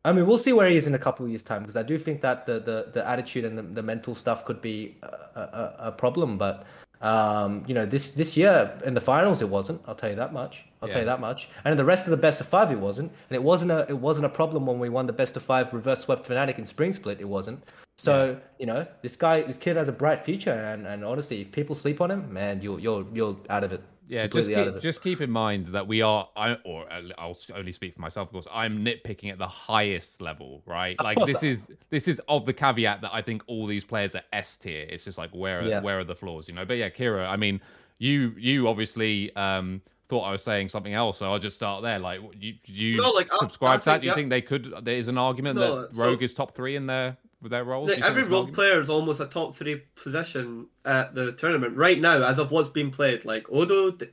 [0.04, 1.82] I mean, we'll see where he is in a couple of years' time because I
[1.82, 5.40] do think that the the, the attitude and the, the mental stuff could be a,
[5.40, 6.38] a, a problem.
[6.38, 6.66] But
[7.02, 9.80] um, you know, this this year in the finals, it wasn't.
[9.86, 10.66] I'll tell you that much.
[10.80, 11.48] I'll tell you that much.
[11.64, 13.12] And in the rest of the best of five, it wasn't.
[13.30, 15.72] And it wasn't a it wasn't a problem when we won the best of five
[15.72, 17.20] reverse swept Fnatic in Spring Split.
[17.20, 17.62] It wasn't.
[17.96, 20.52] So you know, this guy, this kid has a bright future.
[20.52, 23.82] And, and honestly, if people sleep on him, man, you're you're you're out of it.
[24.12, 26.84] Yeah, just Completely out of keep, just keep in mind that we are, I, or
[27.16, 28.46] I'll only speak for myself, of course.
[28.52, 31.00] I'm nitpicking at the highest level, right?
[31.02, 31.32] Like course.
[31.32, 34.58] this is this is of the caveat that I think all these players are S
[34.58, 34.86] tier.
[34.90, 35.80] It's just like where are Yeah.
[35.80, 36.66] where are the flaws, you know?
[36.66, 37.58] But yeah, Kira, I mean,
[37.96, 41.98] you you obviously um thought I was saying something else, so I'll just start there.
[41.98, 44.00] Like, you you No, like, subscribe I to that?
[44.02, 44.14] Do you yeah.
[44.14, 44.74] think they could?
[44.82, 47.64] There is an argument No, that so- Rogue is top three in their with their
[47.64, 47.90] roles.
[47.90, 48.54] Like every there's an rogue argument?
[48.54, 52.70] player is almost a top three position at the tournament right now, as of what's
[52.70, 53.24] being played.
[53.24, 54.08] Like Odo, d-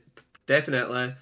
[0.46, 1.14] definitely.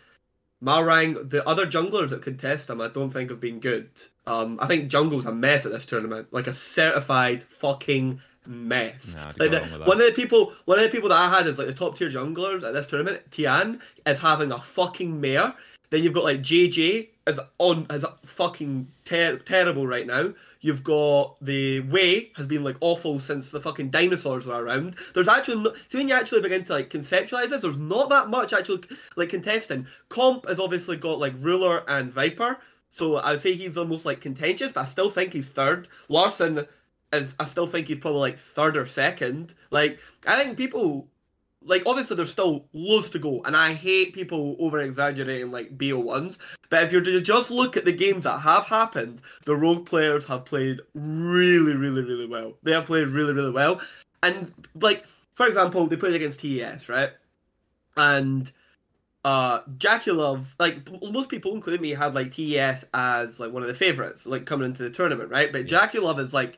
[0.62, 3.90] Malrang, the other junglers that contest him, I don't think have been good.
[4.26, 9.14] Um, I think jungle's a mess at this tournament, like a certified fucking mess.
[9.14, 9.88] Nah, like the, along with that.
[9.88, 11.96] one of the people, one of the people that I had is like the top
[11.96, 13.22] tier junglers at this tournament.
[13.30, 15.54] Tian is having a fucking mare.
[15.90, 20.32] Then you've got like JJ is on is fucking ter- terrible right now.
[20.60, 24.96] You've got the way has been like awful since the fucking dinosaurs were around.
[25.14, 28.28] There's actually no, so when you actually begin to like conceptualize this, there's not that
[28.28, 28.82] much actually
[29.16, 29.86] like contesting.
[30.08, 32.58] Comp has obviously got like ruler and viper,
[32.96, 35.86] so I would say he's almost like contentious, but I still think he's third.
[36.08, 36.66] Larssen
[37.12, 39.54] is I still think he's probably like third or second.
[39.70, 41.06] Like I think people
[41.64, 45.98] like obviously there's still loads to go, and I hate people over exaggerating like BO
[45.98, 46.38] ones.
[46.70, 50.24] But if you're to just look at the games that have happened, the rogue players
[50.26, 52.54] have played really, really, really well.
[52.62, 53.80] They have played really, really well.
[54.22, 57.10] And like for example, they played against TES, right?
[57.96, 58.50] And
[59.24, 63.74] uh JackeyLove, like most people, including me, had like TES as like one of the
[63.74, 65.52] favorites, like coming into the tournament, right?
[65.52, 66.56] But JackeyLove is like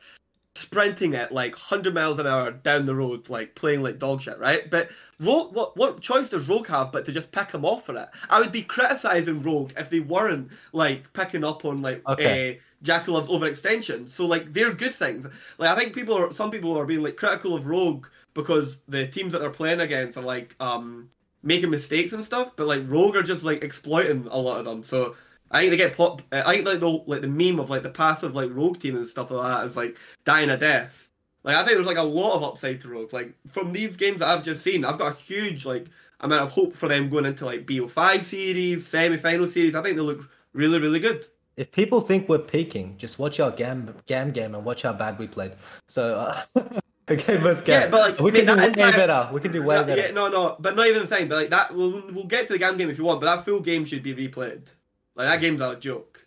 [0.55, 4.37] sprinting at like 100 miles an hour down the road, like playing like dog shit,
[4.39, 4.69] right?
[4.69, 7.95] But Rogue, what what choice does Rogue have but to just pick him off for
[7.97, 8.09] it?
[8.29, 12.41] I would be criticizing Rogue if they weren't like picking up on like Okay.
[12.53, 14.09] uh, JackeyLove's overextension.
[14.09, 15.25] So like they're good things.
[15.57, 19.07] Like I think people are some people are being like critical of Rogue because the
[19.07, 21.09] teams that they're playing against are like um
[21.43, 24.83] making mistakes and stuff, but like Rogue are just like exploiting a lot of them.
[24.83, 25.15] So
[25.51, 26.21] I think they get pop.
[26.31, 29.07] I think like the like the meme of like the passive like Rogue team and
[29.07, 31.09] stuff like that is like dying a death.
[31.43, 33.11] Like I think there's like a lot of upside to Rogue.
[33.13, 35.87] Like from these games that I've just seen, I've got a huge like
[36.21, 39.75] amount of hope for them going into like BO5 series, semi-final series.
[39.75, 41.25] I think they look really really good.
[41.57, 45.19] If people think we're peaking, just watch our gam gam game and watch how bad
[45.19, 45.51] we played.
[45.89, 46.41] So, uh,
[47.11, 49.29] okay, versus Yeah, but, like, we mean, can do way entire- better.
[49.33, 50.01] We can do way Yeah, better.
[50.01, 51.27] yeah, no, no, but not even the thing.
[51.27, 53.19] But like that, we'll we'll get to the gam game if you want.
[53.19, 54.67] But that full game should be replayed.
[55.15, 56.25] Like that game's not a joke.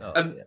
[0.00, 0.42] Oh, um, yeah.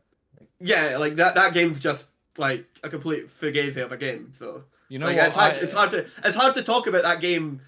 [0.92, 2.08] Yeah, like that that game's just
[2.38, 4.32] like a complete fugazi of a game.
[4.38, 7.04] So You know like it's, hard, I- it's hard to it's hard to talk about
[7.04, 7.62] that game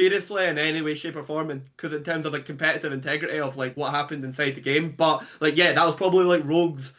[0.00, 3.56] seriously in any way, shape, or form, because in terms of the competitive integrity of
[3.56, 4.94] like what happened inside the game.
[4.96, 6.92] But like, yeah, that was probably like Rogue's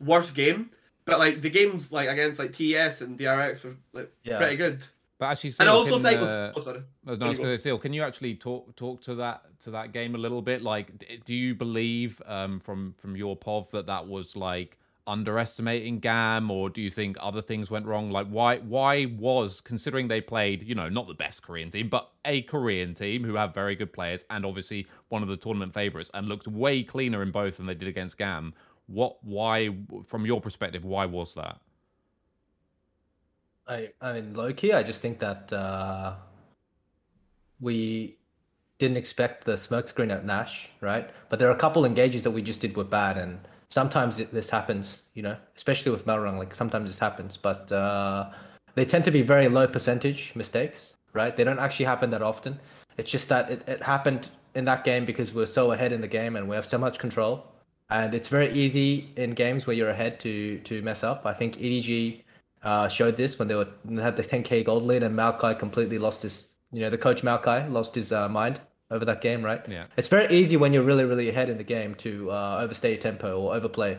[0.00, 0.70] worst game.
[1.04, 4.38] But like the games like against like TS and DRX were like Yeah.
[4.38, 4.84] pretty good.
[5.22, 6.82] But actually, And also can, think, uh, oh, sorry.
[7.06, 7.44] I was you going go.
[7.44, 10.42] to say, SeeEl, can you actually talk talk to that to that game a little
[10.42, 10.62] bit?
[10.62, 16.50] Like, do you believe um, from from your pov that that was like underestimating Gam,
[16.50, 18.10] or do you think other things went wrong?
[18.10, 22.10] Like, why why was considering they played, you know, not the best Korean team, but
[22.24, 26.10] a Korean team who have very good players and obviously one of the tournament favorites
[26.14, 28.54] and looked way cleaner in both than they did against Gam.
[28.88, 29.22] What?
[29.22, 29.68] Why?
[30.04, 31.60] From your perspective, why was that?
[33.66, 36.14] I, I mean, low key, I just think that uh,
[37.60, 38.18] we
[38.78, 41.08] didn't expect the smoke screen at Nash, right?
[41.28, 44.32] But there are a couple engages that we just did were bad, and sometimes it,
[44.32, 46.38] this happens, you know, especially with Malrang.
[46.38, 48.30] Like sometimes this happens, but uh,
[48.74, 51.36] they tend to be very low percentage mistakes, right?
[51.36, 52.58] They don't actually happen that often.
[52.98, 56.08] It's just that it, it happened in that game because we're so ahead in the
[56.08, 57.46] game and we have so much control.
[57.90, 61.26] And it's very easy in games where you're ahead to to mess up.
[61.26, 62.22] I think EDG
[62.62, 63.68] uh, showed this when they were
[64.00, 67.70] had the 10k gold lead and Maokai completely lost his you know the coach Maokai
[67.70, 69.66] lost his uh, mind over that game right?
[69.68, 69.86] Yeah.
[69.96, 73.00] it's very easy when you're really really ahead in the game to uh, overstay your
[73.00, 73.98] tempo or overplay.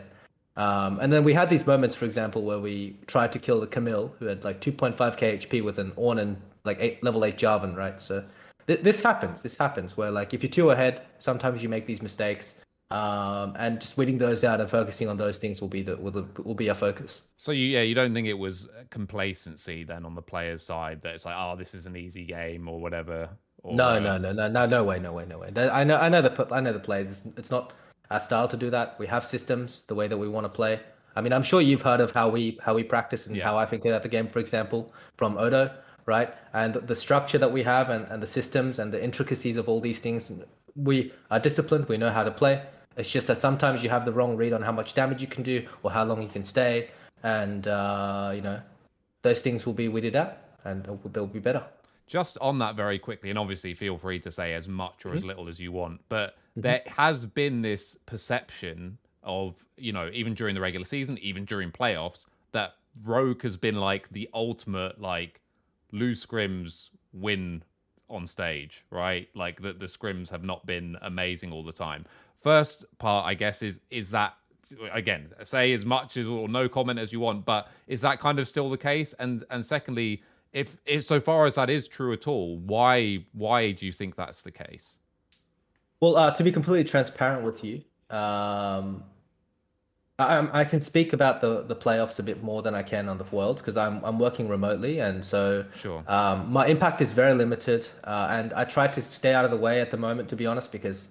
[0.56, 3.66] Um, and then we had these moments for example where we tried to kill the
[3.66, 8.00] Camille who had like 2.5k HP with an Ornn like eight, level 8 Jarvan right?
[8.00, 8.24] So
[8.66, 12.02] th- this happens this happens where like if you're too ahead sometimes you make these
[12.02, 12.54] mistakes
[12.90, 16.28] um, and just weeding those out and focusing on those things will be the will,
[16.44, 20.14] will be our focus So you, yeah, you don't think it was complacency then on
[20.14, 23.28] the player's side that it's like, oh, this is an easy game or whatever.
[23.62, 25.50] Or, No, no, no, no, no, no way, no way, no way.
[25.56, 27.10] I know, I know the, I know the players.
[27.10, 27.72] It's, it's not
[28.10, 28.98] our style to do that.
[28.98, 30.80] We have systems, the way that we want to play.
[31.16, 33.44] I mean, I'm sure you've heard of how we how we practice and Yeah.
[33.44, 35.70] how I think about the game, for example, from Odo,
[36.06, 36.34] right?
[36.52, 39.68] And the, the structure that we have and, and the systems and the intricacies of
[39.68, 40.30] all these things.
[40.76, 41.88] We are disciplined.
[41.88, 42.62] We know how to play.
[42.96, 45.42] It's just that sometimes you have the wrong read on how much damage you can
[45.42, 46.90] do or how long you can stay,
[47.22, 48.60] and uh, you know,
[49.22, 51.62] those things will be weeded out and they'll, they'll be better.
[52.06, 55.18] Just on that very quickly, and obviously feel free to say as much or Mm-hmm.
[55.18, 60.34] as little as you want, but there has been this perception of, you know, even
[60.34, 65.40] during the regular season, even during playoffs, that Rogue has been like the ultimate, like,
[65.90, 67.62] lose scrims, win
[68.10, 69.28] on stage, right?
[69.34, 72.04] Like that the scrims have not been amazing all the time.
[72.44, 74.34] First part, I guess, is is that
[74.92, 78.38] again, say as much as or no comment as you want, but is that kind
[78.38, 79.14] of still the case?
[79.18, 83.72] And and secondly, if if so far as that is true at all, why why
[83.72, 84.98] do you think that's the case?
[86.00, 87.76] Well, uh, to be completely transparent with you,
[88.10, 89.02] um,
[90.18, 93.16] I, I'm- can speak about the, the playoffs a bit more than I can on
[93.16, 96.04] the world because I'm I'm working remotely, and so Sure.
[96.08, 97.88] um, my impact is very limited.
[98.04, 100.44] Uh, and I try to stay out of the way at the moment, to be
[100.44, 101.08] honest, because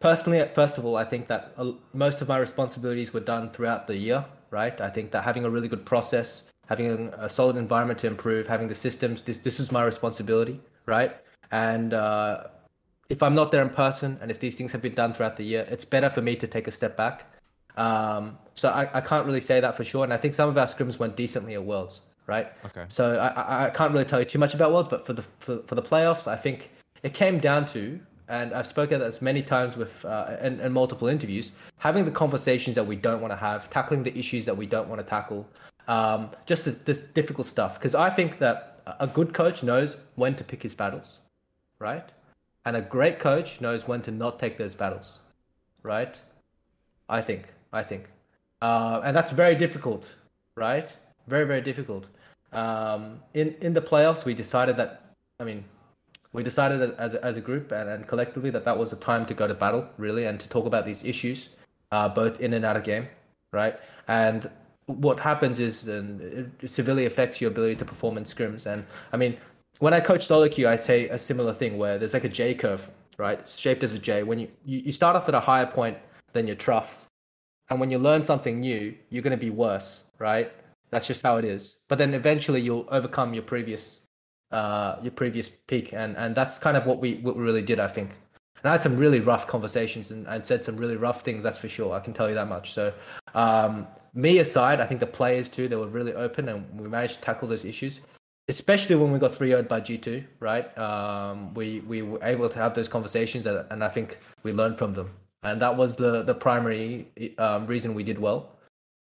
[0.00, 1.54] personally, first of all, I think that
[1.92, 4.80] most of my responsibilities were done throughout the year, right?
[4.80, 8.68] I think that having a really good process, having a solid environment to improve, having
[8.68, 11.16] the systems, this this is my responsibility, right?
[11.50, 12.44] And uh,
[13.08, 15.44] if I'm not there in person, and if these things have been done throughout the
[15.44, 17.24] year, it's better for me to take a step back.
[17.76, 20.04] Um, so I, I can't really say that for sure.
[20.04, 22.48] And I think some of our scrims went decently at Worlds, right?
[22.66, 22.84] Okay.
[22.88, 25.22] So I, I, I can't really tell you too much about Worlds, but for the
[25.38, 26.70] for, for the playoffs, I think
[27.02, 30.36] it came down to, and I've spoken this many times with uh,
[30.70, 34.56] multiple interviews, having the conversations that we don't want to have, tackling the issues that
[34.56, 35.48] we don't want to tackle,
[35.88, 37.78] um, just this, this difficult stuff.
[37.78, 41.18] Because I think that a good coach knows when to pick his battles,
[41.78, 42.04] right?
[42.64, 45.18] And a great coach knows when to not take those battles,
[45.82, 46.20] right?
[47.08, 47.46] I think.
[47.72, 48.04] I think.
[48.60, 50.06] Uh, and that's very difficult,
[50.54, 50.94] right?
[51.26, 52.08] Very, very difficult.
[52.52, 55.02] Um, in in the playoffs, we decided that.
[55.40, 55.64] I mean,
[56.32, 59.34] we decided as as a group and, and collectively that that was a time to
[59.34, 61.48] go to battle, really, and to talk about these issues,
[61.92, 63.08] uh, both in and out of game,
[63.52, 63.78] right?
[64.08, 64.50] And
[64.86, 68.66] what happens is, and it severely affects your ability to perform in scrims.
[68.66, 69.36] And I mean,
[69.80, 72.54] when I coach solo queue, I say a similar thing where there's like a J
[72.54, 73.38] curve, right?
[73.38, 74.22] It's shaped as a J.
[74.22, 75.98] When you, you start off at a higher point
[76.32, 77.06] than your trough,
[77.70, 80.52] and when you learn something new, you're going to be worse, right?
[80.90, 81.76] That's just how it is.
[81.88, 84.00] But then eventually you'll overcome your previous
[84.52, 87.78] uh your previous peak and and that's kind of what we what we really did
[87.80, 88.10] i think.
[88.62, 91.58] And i had some really rough conversations and, and said some really rough things that's
[91.58, 92.72] for sure i can tell you that much.
[92.72, 92.92] So
[93.34, 97.16] um me aside i think the players too they were really open and we managed
[97.16, 98.00] to tackle those issues
[98.48, 100.76] especially when we got 3 0 by g2 right?
[100.78, 104.78] Um we we were able to have those conversations and, and i think we learned
[104.78, 105.10] from them.
[105.44, 107.06] And that was the the primary
[107.38, 108.57] um, reason we did well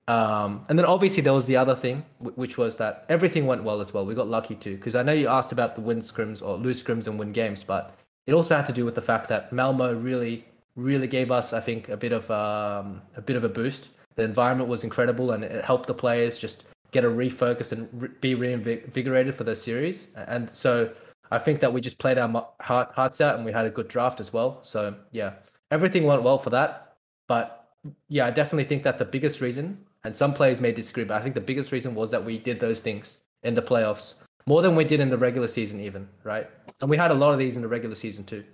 [0.08, 3.80] Um, and then obviously there was the other thing, which was that everything went well
[3.80, 4.04] as well.
[4.04, 6.82] We got lucky too, because I know you asked about the win scrims or lose
[6.82, 7.94] scrims and win games, but
[8.26, 10.44] it also had to do with the fact that Malmo really,
[10.76, 13.90] really gave us, I think, a bit of um, a bit of a boost.
[14.16, 18.10] The environment was incredible, and it helped the players just get a refocus and re-
[18.20, 20.08] be reinvigorated for the series.
[20.14, 20.92] And so
[21.30, 23.88] I think that we just played our heart, hearts out, and we had a good
[23.88, 24.60] draft as well.
[24.62, 25.32] So yeah,
[25.70, 26.96] everything went well for that.
[27.28, 27.70] But
[28.08, 31.22] yeah, I definitely think that the biggest reason, and some players may disagree, but I
[31.22, 34.14] think the biggest reason was that we did those things in the playoffs
[34.46, 36.48] more than we did in the regular season, even right.
[36.80, 38.44] And we had a lot of these in the regular season too.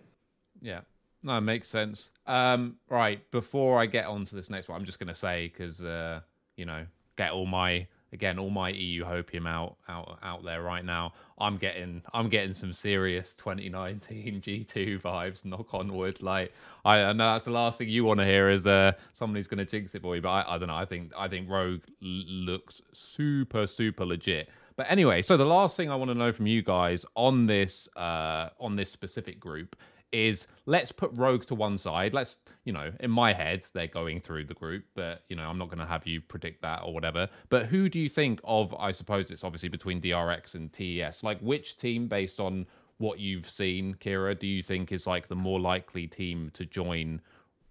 [0.60, 0.80] Yeah.
[1.22, 2.10] No, it makes sense.
[2.26, 5.80] Um, right, before I get on to this next one, I'm just to say because
[5.80, 6.20] uh,
[6.56, 6.86] you know,
[7.16, 11.12] get all my again all my EU hopium out out out there right now.
[11.38, 15.44] I'm getting I'm getting some serious 2019 G2 vibes.
[15.44, 16.22] Knock on wood.
[16.22, 16.52] Like
[16.84, 19.64] I, I know that's the last thing you want to hear is uh going to
[19.64, 20.22] jinx it for you.
[20.22, 20.74] But I, I don't know.
[20.74, 24.48] I think I think Rogue looks super super legit.
[24.76, 27.88] But anyway, so the last thing I want to know from you guys on this
[27.96, 29.76] uh on this specific group
[30.12, 32.14] is let's put Rogue to one side.
[32.14, 35.58] Let's, you know, in my head, they're going through the group, but, you know, I'm
[35.58, 37.28] not going to have you predict that or whatever.
[37.48, 41.38] But who do you think of, I suppose it's obviously between DRX and TES, like
[41.40, 42.66] which team, based on
[42.98, 47.20] what you've seen, Kira, do you think is like the more likely team to join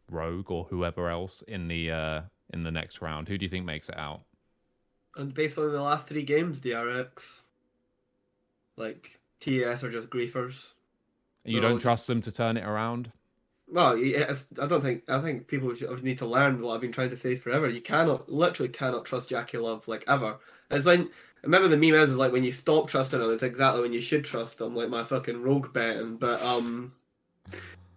[0.09, 2.21] Rogue or whoever else in the, uh,
[2.53, 3.27] in the next round?
[3.27, 4.21] Who do you think makes it out?
[5.15, 7.41] And based on the last three games, DRX,
[8.77, 10.67] like TES are just griefers.
[11.47, 13.11] You don't trust them to turn it around?
[13.69, 16.91] Well, yes, I don't think I think people should need to learn what I've been
[16.91, 17.69] trying to say forever.
[17.69, 20.37] You cannot, literally, cannot trust JackeyLove like ever.
[20.71, 21.09] It's when
[21.43, 24.23] remember the meme is like when you stop trusting them, it's exactly when you should
[24.23, 26.15] trust them, like my fucking rogue betting.
[26.15, 26.93] But um,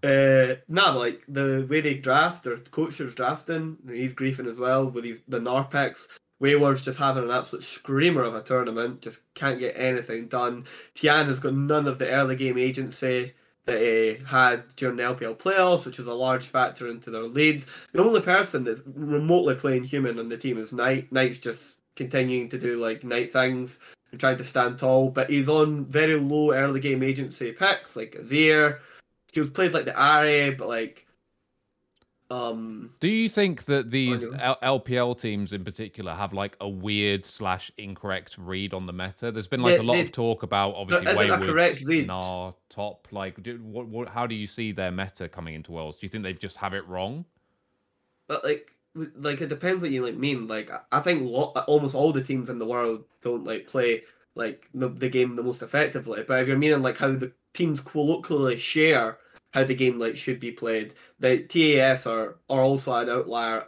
[0.02, 5.04] uh, nah, like the way they draft, their coaches drafting, he's griefing as well with
[5.04, 6.06] these the Narpex.
[6.40, 10.64] Wayward's just having an absolute screamer of a tournament, just can't get anything done.
[10.94, 13.34] Tian has got none of the early game agency
[13.66, 17.66] that he had during the LPL playoffs, which is a large factor into their leads.
[17.92, 21.12] The only person that's remotely playing human on the team is Knight.
[21.12, 23.78] Knight's just continuing to do like Knight things
[24.10, 28.16] and trying to stand tall, but he's on very low early game agency picks like
[28.20, 28.78] Azir.
[29.32, 31.06] He was played like the Ahri, but like
[32.30, 34.24] um Do you think that these.
[34.40, 39.32] L- LPL teams in particular have like a weird slash incorrect read on the meta?
[39.32, 42.06] There's been like a lot they- of talk about obviously isn't a Wayward's correct read.
[42.06, 43.08] Nah, top.
[43.10, 45.98] Like, do, what, what, how do you see their meta coming into Worlds?
[45.98, 47.24] Do you think they've just have it wrong?
[48.28, 50.46] But like, like it depends what you like mean.
[50.46, 54.02] Like, I- I think lo- almost all the teams in the world don't like play
[54.36, 56.22] like the, the game the most effectively.
[56.26, 59.18] But if you're meaning like how the teams colloquially share
[59.52, 63.66] how the game like should be played, the TES are are also an outlier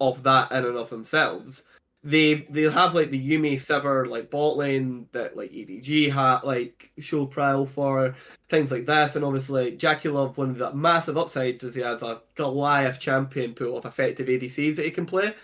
[0.00, 1.64] of that in and of themselves.
[2.02, 6.92] They they have like the Yuumi Sever like bot lane that like EDG had like
[6.98, 8.14] show prial for
[8.50, 12.20] things like this, and obviously JackeyLove one of the massive upsides is he has a
[12.34, 15.34] Goliath champion pool of effective ADCs that he can play.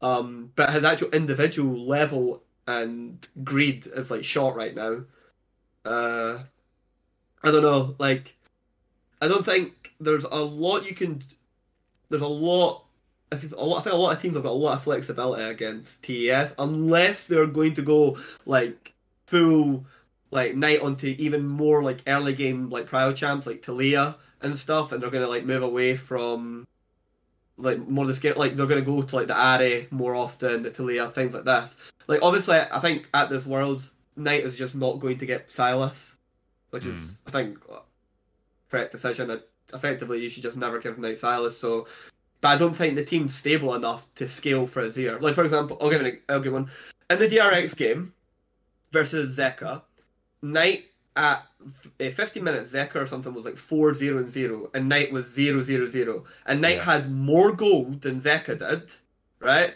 [0.00, 5.02] Um, but his actual individual level and greed is like short right now.
[5.84, 6.42] Uh,
[7.42, 8.36] I don't know, like
[9.20, 11.22] I don't think there's a lot you can.
[12.10, 12.84] There's a lot.
[13.30, 13.80] I think a lot.
[13.80, 17.26] I think a lot of teams have got a lot of flexibility against TES, unless
[17.26, 18.16] they're going to go
[18.46, 18.94] like
[19.26, 19.84] full
[20.30, 24.92] like night onto even more like early game like prio champs like Taliyah and stuff,
[24.92, 26.66] and they're gonna like move away from
[27.56, 28.34] like more of the scare.
[28.34, 31.76] Like they're gonna go to like the Ahri more often, the Taliyah things like this.
[32.06, 33.82] Like obviously, I think at this world,
[34.16, 36.14] Knight is just not going to get Sylas,
[36.70, 36.90] which Hmm.
[36.92, 37.58] is I think
[38.70, 39.40] correct decision.
[39.74, 41.52] Effectively, you should just never give Knight Sylas.
[41.54, 41.86] So,
[42.40, 45.20] but I don't think the team's stable enough to scale for a Azir.
[45.20, 46.70] Like for example, I'll give an, I'll give one
[47.10, 48.12] in the DRX game
[48.92, 49.82] versus Zeka.
[50.40, 50.84] Knight
[51.16, 51.42] at
[52.00, 55.26] uh, 50 minutes, Zeka or something was like 4 0 and 0, and Knight was
[55.26, 56.24] 0 0 0.
[56.46, 56.84] And Knight Yeah.
[56.84, 58.92] had more gold than Zeka did,
[59.40, 59.74] right?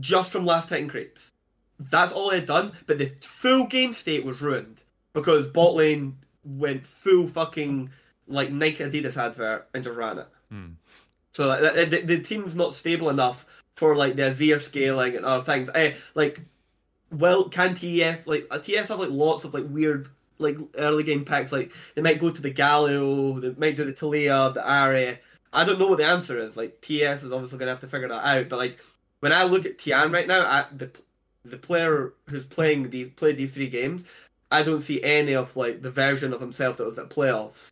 [0.00, 1.30] Just from last hitting creeps.
[1.78, 4.82] That's all he had done, but the full game state was ruined
[5.14, 7.90] because bot lane went full fucking
[8.30, 10.28] like Nike Adidas advert and just ran it.
[10.50, 10.66] Hmm.
[11.32, 15.44] So like, the, the, team's not stable enough for like the Azir scaling and other
[15.44, 15.70] things.
[15.74, 16.40] Eh, like,
[17.12, 20.08] well, can TES like uh, TES have like lots of like weird
[20.38, 21.52] like early game packs?
[21.52, 25.18] Like they might go to the Galio, they might do the Taliyah, the Ahri.
[25.52, 26.56] I don't know what the answer is.
[26.56, 28.48] Like TS is obviously gonna have to figure that out.
[28.48, 28.78] But like
[29.20, 30.90] when I look at Tian right now, at the
[31.44, 34.04] the player who's playing these played these three games,
[34.50, 37.68] I don't see any of like the version of himself that was at playoffs.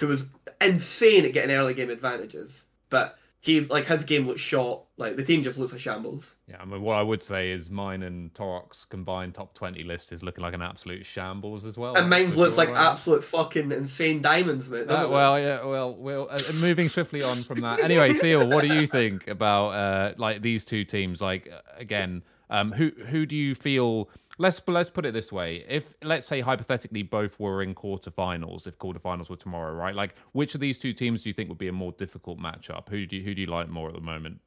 [0.00, 0.24] Who was
[0.60, 2.64] insane at getting early game advantages.
[2.90, 4.84] But he like his game looks shot.
[4.96, 6.34] Like the team just looks a shambles.
[6.48, 10.10] Yeah, I mean, what I would say is mine and Torok's combined top 20 list
[10.12, 11.96] is looking like an absolute shambles as well.
[11.96, 14.82] And mine looks like absolute fucking insane diamonds, mate.
[14.82, 15.14] Uh, doesn't it?
[15.14, 16.28] well, yeah, well, well.
[16.30, 17.80] Uh, moving swiftly on from that.
[17.80, 21.20] Anyway, SeeEl, what do you think about uh, like these two teams?
[21.20, 24.08] Like uh, again, um, who who do you feel?
[24.40, 28.78] Let's let's put it this way: if let's say hypothetically both were in quarterfinals, if
[28.78, 29.94] quarterfinals were tomorrow, right?
[29.94, 32.88] Like, which of these two teams do you think would be a more difficult matchup?
[32.88, 34.40] Who do you, who do you like more at the moment?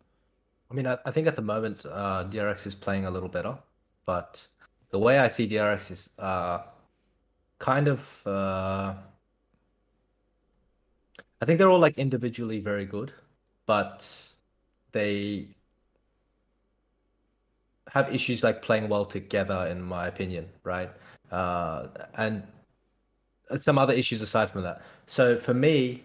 [0.70, 3.58] I mean, I, I think at the moment uh, DRX is playing a little better,
[4.06, 4.46] but
[4.92, 6.60] the way I see DRX is uh,
[7.60, 8.26] kind of.
[8.26, 8.94] Uh,
[11.42, 13.12] I think they're all like individually very good,
[13.66, 14.08] but
[14.92, 15.48] they
[17.92, 20.90] have issues like playing well together, in my opinion, right?
[21.30, 22.42] Uh, and
[23.60, 24.82] some other issues aside from that.
[25.08, 26.04] So for me,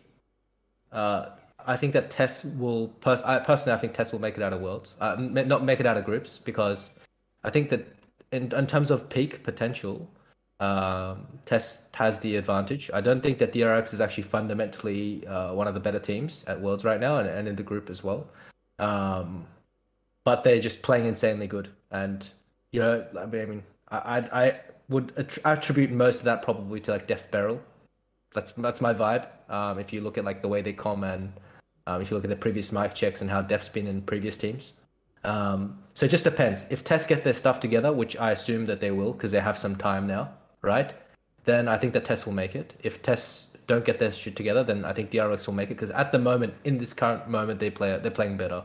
[0.90, 1.26] uh,
[1.64, 2.88] I think that TES will.
[3.00, 4.96] Pers- I, personally, I think TES will make it out of worlds.
[5.00, 6.90] Uh, not make it out of groups because
[7.44, 7.86] I think that
[8.32, 10.10] in in terms of peak potential,
[10.58, 12.90] um, TES has the advantage.
[12.92, 16.60] I don't think that DRX is actually fundamentally uh, one of the better teams at
[16.60, 18.26] worlds right now, and, and in the group as well.
[18.80, 19.46] Um,
[20.26, 22.28] but they're just playing insanely good, and
[22.72, 26.90] you know, I mean, I I, I would attr- attribute most of that probably to
[26.90, 27.60] like Deft BeryL.
[28.34, 29.28] That's that's my vibe.
[29.48, 31.32] Um, if you look at like the way they come and
[31.86, 34.36] um, if you look at the previous mic checks and how Deft's been in previous
[34.36, 34.72] teams.
[35.22, 36.66] Um, so it just depends.
[36.70, 39.56] If TES get their stuff together, which I assume that they will because they have
[39.56, 40.92] some time now, right?
[41.44, 42.74] Then I think that TES will make it.
[42.82, 45.92] If TES don't get their shit together, then I think DRX will make it because
[45.92, 48.64] at the moment, in this current moment, they play they're playing better.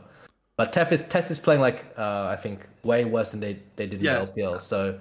[0.56, 3.86] But TES is TES is playing like uh, I think way worse than they they
[3.86, 4.24] did in Yeah.
[4.24, 4.60] the LPL.
[4.62, 4.98] So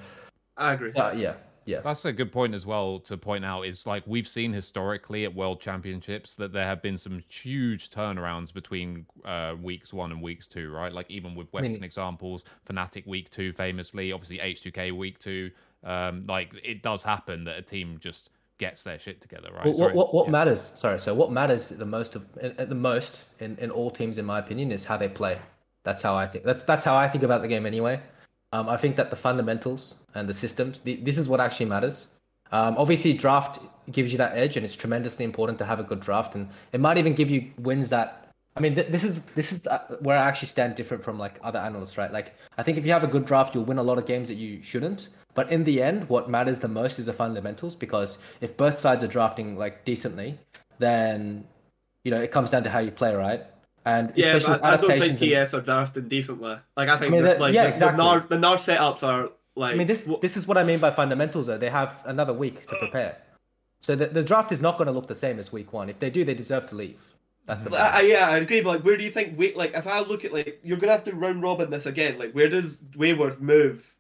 [0.58, 0.94] I agree.
[0.94, 1.34] uh, yeah,
[1.66, 1.82] yeah.
[1.82, 3.64] That's a good point as well to point out.
[3.64, 8.54] Is like we've seen historically at World Championships that there have been some huge turnarounds
[8.54, 10.92] between uh, weeks one and weeks two, right?
[10.94, 15.52] Like even with mean- Western examples, Fnatic week two, famously, obviously H2K week two.
[15.84, 18.30] Um, like it does happen that a team just
[18.62, 19.66] gets their shit together, right?
[19.66, 20.38] Well, what what, what Yeah.
[20.38, 20.72] matters?
[20.76, 22.22] Sorry, so what matters the most of
[22.60, 25.36] at the most in, in all teams, in my opinion, is how they play.
[25.88, 26.46] That's how I think.
[26.50, 27.96] That's that's how I think about the game anyway.
[28.54, 30.74] Um, I think that the fundamentals and the systems.
[30.86, 31.98] The, this is what actually matters.
[32.58, 33.54] Um, obviously, draft
[33.98, 36.44] gives you that edge, and it's tremendously important to have a good draft, and
[36.76, 38.08] it might even give you wins that.
[38.58, 41.36] I mean, th- this is this is uh, where I actually stand different from like
[41.42, 42.12] other analysts, right?
[42.20, 42.28] Like,
[42.60, 44.40] I think if you have a good draft, you'll win a lot of games that
[44.46, 45.08] you shouldn't.
[45.34, 49.04] But in the end, what matters the most is the fundamentals because if both sides
[49.04, 50.38] are drafting like decently,
[50.80, 51.46] then
[52.04, 53.46] you know it comes down to how you play, right?
[53.86, 55.18] And Yeah, I, I don't think.
[55.20, 56.58] TS are drafting decently.
[56.78, 57.98] Like I think mean, that, that- like yeah, the, exactly.
[57.98, 60.80] the NAR the NAR setups are like I mean, this this is what I mean
[60.80, 61.48] by fundamentals.
[61.48, 63.18] Though they have another week to prepare,
[63.80, 65.90] so the, the draft is not going to look the same as week one.
[65.90, 67.00] If they do, they deserve to leave.
[67.48, 68.62] That's the I, I- yeah, I agree.
[68.62, 69.38] But like, where do you think?
[69.38, 72.20] Wait, like, if I look at like, you're gonna have to round robin this again.
[72.20, 73.96] Like, where does Wayward move?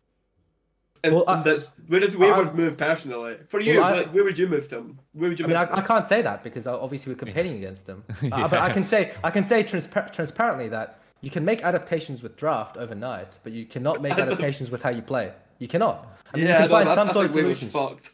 [1.03, 3.37] And, Well, and that's- where does Wayward I- move personally?
[3.47, 4.99] For you, Well, I- like, where would you move them?
[5.13, 5.57] Where would you I mean?
[5.57, 8.03] I, can't say that because obviously we're competing against them.
[8.31, 12.21] Uh, but I can say I can say transpar- transparently that you can make adaptations
[12.21, 15.31] with draft overnight, but you cannot make adaptations with how you play.
[15.59, 16.07] You cannot.
[16.33, 17.71] I mean, you can find I- some sort of solutions.
[17.71, 18.11] fucked.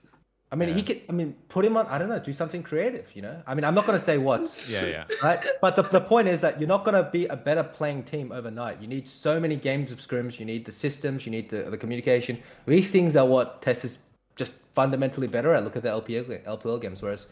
[0.49, 1.01] I mean, he could.
[1.09, 1.87] I mean, put him on.
[1.87, 2.19] I don't know.
[2.19, 3.09] Do something creative.
[3.13, 3.41] You know.
[3.45, 4.53] I mean, I'm not going to say what.
[4.69, 5.03] Yeah, yeah.
[5.23, 5.45] right?
[5.61, 8.31] But the, the point is that you're not going to be a better playing team
[8.31, 8.81] overnight.
[8.81, 10.39] You need so many games of scrims.
[10.39, 11.25] You need the systems.
[11.25, 12.39] You need the, the communication.
[12.65, 13.97] These things are what TES is
[14.35, 15.63] just fundamentally better at.
[15.63, 17.01] Look at the LPL, LPL games.
[17.01, 17.27] Whereas,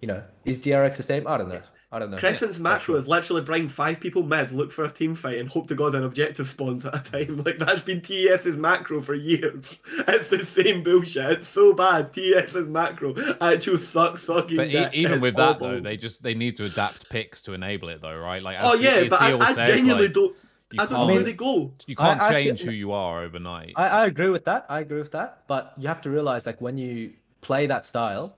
[0.00, 1.26] you know, is DRX the same?
[1.26, 1.62] I don't know.
[1.92, 2.18] I don't know.
[2.18, 5.66] Crescent's macro is literally bring five people mid, look for a team fight, and hope
[5.68, 7.42] to God an objective spawns at a time.
[7.44, 9.78] Like that's been TS's macro for years.
[10.06, 11.30] It's the same bullshit.
[11.32, 12.12] It's so bad.
[12.14, 14.56] TS's macro actually sucks fucking.
[14.56, 15.68] But e- even It's with that awful.
[15.68, 18.40] though, they just they need to adapt picks to enable it though, right?
[18.42, 20.36] Like, Oh yeah, but I, SeeEl I says, genuinely like, don't.
[20.72, 21.72] you I don't know where they go.
[21.88, 23.72] You can't I actually- change who you are overnight.
[23.74, 24.64] I, I agree with that.
[24.68, 25.42] I agree with that.
[25.48, 28.36] But you have to realize, like, when you play that style,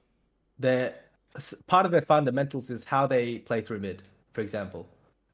[0.58, 0.94] their s-
[1.66, 4.02] part of their fundamentals is how they play through mid,
[4.32, 4.86] for example,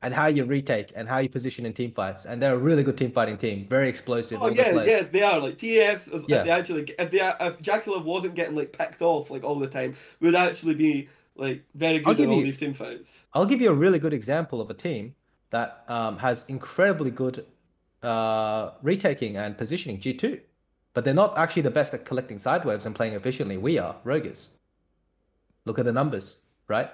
[0.03, 2.24] and how you retake and how you position in team fights.
[2.24, 4.40] And they're a really good team fighting team, very explosive.
[4.40, 6.07] Oh yeah, yeah, they are like TS.
[6.09, 6.44] If Yeah.
[6.44, 9.94] they actually, if they, if JackeyLove wasn't getting like picked off like all the time,
[10.20, 13.11] would actually be like very good in all you- these team fights.
[13.34, 15.14] I'll give you a really good example of a team
[15.51, 17.46] that um, has incredibly good
[18.03, 20.40] uh, retaking and positioning, G2.
[20.94, 23.57] But they're not actually the best at collecting side waves and playing efficiently.
[23.57, 24.49] We are, Rogers.
[25.69, 26.91] Look at the numbers, right?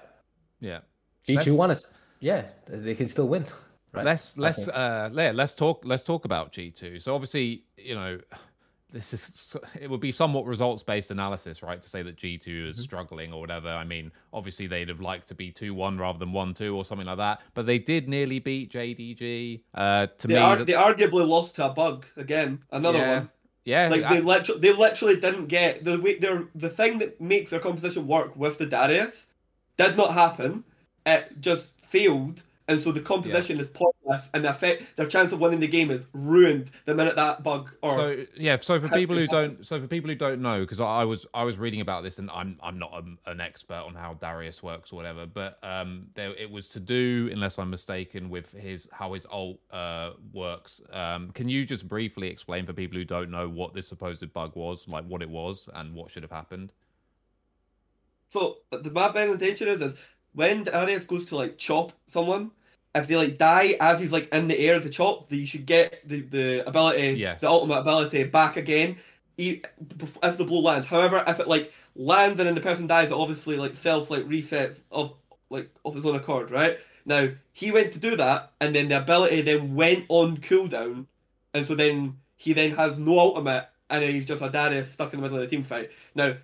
[0.60, 0.80] yeah.
[1.28, 1.86] G2 Let's- won us.
[2.20, 3.46] Yeah, they can still win.
[3.92, 4.04] Right?
[4.04, 6.98] Let's let's uh yeah, let's talk let's talk about G two.
[6.98, 8.18] So obviously, you know,
[8.90, 11.80] this is it would be somewhat results based analysis, right?
[11.80, 12.82] To say that G2 is Mm-hmm.
[12.82, 13.68] struggling or whatever.
[13.68, 16.84] I mean, obviously they'd have liked to be two one rather than one two or
[16.84, 17.40] something like that.
[17.54, 19.62] But they did nearly beat JDG.
[19.74, 22.62] Uh, to They, me, ar- that- they arguably lost to a bug again.
[22.72, 23.30] Another yeah, one.
[23.64, 27.20] Yeah, Like I- they literally, they literally didn't get the way their the thing that
[27.20, 29.26] makes their composition work with the Darius
[29.76, 30.64] did not happen.
[31.06, 35.40] It just failed, and so the composition is pointless, and the effect their chance of
[35.40, 39.16] winning the game is ruined the minute that bug or so yeah so for people
[39.16, 42.02] who don't so for people who don't know because I, was i was reading about
[42.02, 45.58] this and i'm i'm not a, an expert on how darius works or whatever but
[45.62, 50.10] um there it was to do unless i'm mistaken with his how his alt uh
[50.32, 50.80] works.
[50.92, 54.52] Um can you just briefly explain for people who don't know what this supposed bug
[54.54, 56.72] was like what it was and what should have happened?
[58.32, 59.94] So the bad of danger is, is
[60.34, 62.50] when Darius goes to like chop someone,
[62.94, 65.46] if they like die as he's like in the air as a chop, then you
[65.46, 67.40] should get the, the ability, Yes.
[67.40, 68.96] the ultimate ability back again.
[69.36, 73.14] If the blow lands, however, if it like lands and then the person dies, it
[73.14, 75.14] obviously like self like resets of
[75.50, 76.78] like of its own accord, right?
[77.04, 81.06] Now he went to do that, and then the ability then went on cooldown,
[81.52, 85.12] and so then he then has no ultimate, and then he's just a Darius stuck
[85.12, 85.90] in the middle of the team fight.
[86.14, 86.36] Now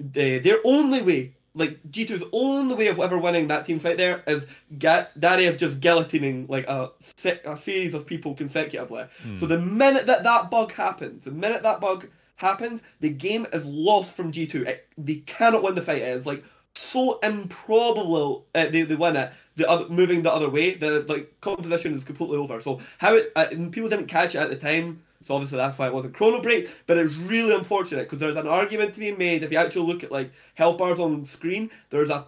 [0.00, 3.96] the, uh, their only way, like G2's only way of ever winning that team fight
[3.98, 4.46] there is
[4.78, 9.04] Ga- Darius just guillotining like a, se- a series of people consecutively.
[9.40, 13.64] So the minute that that bug happens, the minute that bug happens, the game is
[13.64, 14.66] lost from G2.
[14.66, 15.98] It, they cannot win the fight.
[16.02, 16.44] It is like
[16.74, 19.32] so improbable uh, they, they win it.
[19.56, 22.60] The other, moving the other way, the like composition is completely over.
[22.60, 25.02] So how it uh, and people didn't catch it at the time.
[25.26, 28.46] So obviously that's why it wasn't Chrono Break, but it's really unfortunate because there's an
[28.46, 32.10] argument to be made if you actually look at like health bars on screen, there's
[32.10, 32.26] a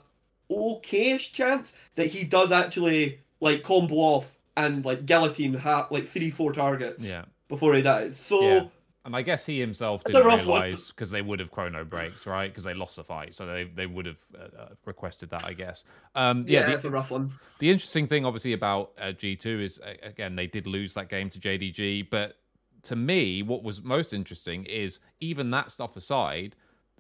[0.51, 6.30] okayish chance that he does actually like combo off and like guillotine ha- like three
[6.30, 8.16] four targets yeah before he dies.
[8.16, 8.62] So Yeah.
[9.05, 12.64] and i guess he himself didn't realize because they would have chrono breaks right because
[12.64, 15.84] they lost the fight so they they would have uh, uh, requested that i guess
[16.16, 17.30] um yeah, yeah, the- it's a rough one.
[17.61, 21.28] The interesting thing, obviously, about uh, G2 is, uh, again, they did lose that game
[21.28, 22.09] to JDG.
[22.09, 22.38] But
[22.85, 26.57] to me, what was most interesting is even that stuff aside,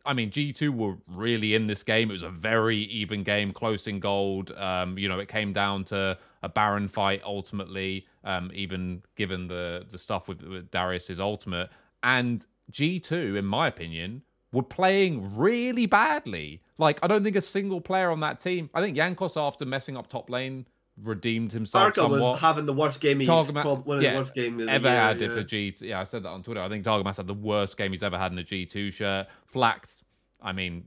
[0.06, 2.10] I mean, G2 were really in this game.
[2.10, 4.52] It was a very even game, close in gold.
[4.56, 9.86] Um, you know, it came down to a Baron fight ultimately, um, even given the,
[9.90, 11.70] the stuff with, with Darius's ultimate.
[12.02, 14.22] And G2, in my opinion,
[14.52, 16.62] were playing really badly.
[16.78, 18.70] Like, I don't think a single player on that team.
[18.74, 20.66] I think Jankos, after messing up top lane,
[21.02, 22.20] redeemed himself Tarka somewhat.
[22.20, 25.20] was having the worst game he's prob- one of yeah, the worst games ever had
[25.20, 25.74] it for G.
[25.80, 26.60] Yeah, I said that on Twitter.
[26.60, 29.28] I think Targamas had the worst game he's ever had in a G2 shirt.
[29.46, 29.92] Flakked.
[30.42, 30.84] I mean,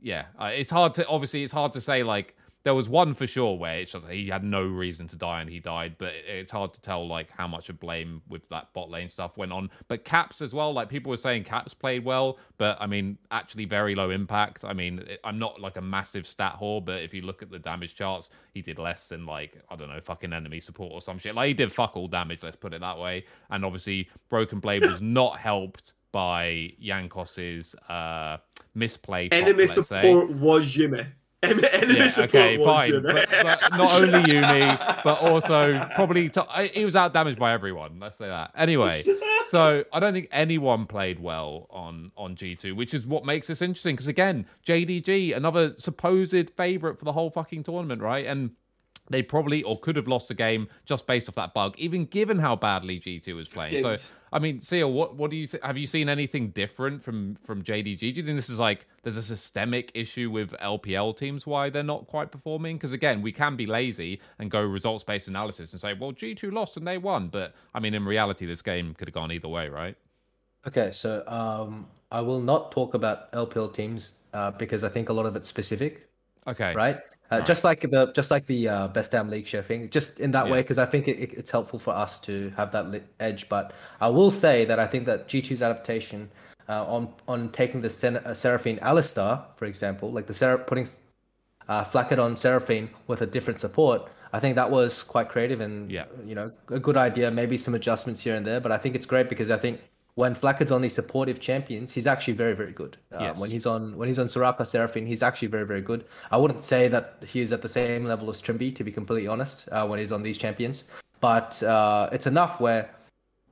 [0.00, 3.26] yeah, uh, it's hard to obviously it's hard to say like there was one for
[3.26, 6.50] sure where it's just he had no reason to die and he died, but it's
[6.50, 9.70] hard to tell like how much of blame with that bot lane stuff went on.
[9.86, 13.66] But Caps as well, like people were saying Caps played well, but I mean actually
[13.66, 14.64] very low impact.
[14.64, 17.58] I mean I'm not like a massive stat whore, but if you look at the
[17.58, 21.18] damage charts, he did less than like I don't know fucking enemy support or some
[21.18, 21.34] shit.
[21.34, 23.26] Like he did fuck all damage, let's put it that way.
[23.50, 28.38] And obviously Broken Blade was not helped by Jankos's uh
[28.74, 29.28] misplay.
[29.28, 29.74] top, Enemy say.
[29.82, 31.06] support was Yuumi.
[31.50, 33.02] En- Enemy Yeah, support okay, fine.
[33.02, 37.98] But, but not only Yuumi, but also probably to, he was out damaged by everyone.
[38.00, 38.50] Let's say that.
[38.56, 39.04] Anyway,
[39.48, 43.46] so I don't think anyone played well on on G two, which is what makes
[43.46, 43.94] this interesting.
[43.96, 48.26] Because again, JDG, another supposed favorite for the whole fucking tournament, right?
[48.26, 48.50] And
[49.10, 52.38] they probably or could have lost the game just based off that bug, even given
[52.38, 53.82] how badly G2 was playing.
[53.82, 53.98] So,
[54.32, 55.62] I mean, SeeEl, what what do you think?
[55.62, 57.98] Have you seen anything different from from JDG?
[57.98, 61.82] Do you think this is like there's a systemic issue with LPL teams why they're
[61.82, 62.76] not quite performing?
[62.76, 66.52] Because again, we can be lazy and go results based analysis and say, well, G2
[66.52, 69.48] lost and they won, but I mean, in reality, this game could have gone either
[69.48, 69.96] way, right?
[70.66, 75.12] Okay, so um, I will not talk about LPL teams uh, because I think a
[75.12, 76.08] lot of it's specific,
[76.46, 77.00] Okay, right?
[77.32, 77.46] Uh, Right.
[77.46, 80.48] Just like the just like the uh, best damn league share thing, just in that
[80.48, 83.48] way, because I think it, it- it's helpful for us to have that li- edge.
[83.48, 86.30] But I will say that I think that G2's adaptation
[86.68, 90.86] uh, on on taking the Sen- uh, Seraphine Alistar, for example, like the Seraph putting
[91.68, 95.90] uh, Flakked on Seraphine with a different support, I think that was quite creative and
[95.90, 96.04] Yeah.
[96.26, 97.30] you know a good idea.
[97.30, 99.80] Maybe some adjustments here and there, but I think it's great because I think
[100.16, 102.96] when Flakked's on these supportive champions, he's actually very very good.
[103.12, 103.38] Yes.
[103.38, 106.04] When he's on when he's on Soraka Seraphine, he's actually very very good.
[106.30, 109.28] I wouldn't say that he is at the same level as Trymbi, to be completely
[109.28, 110.84] honest, uh, when he's on these champions,
[111.20, 112.90] but uh, it's enough where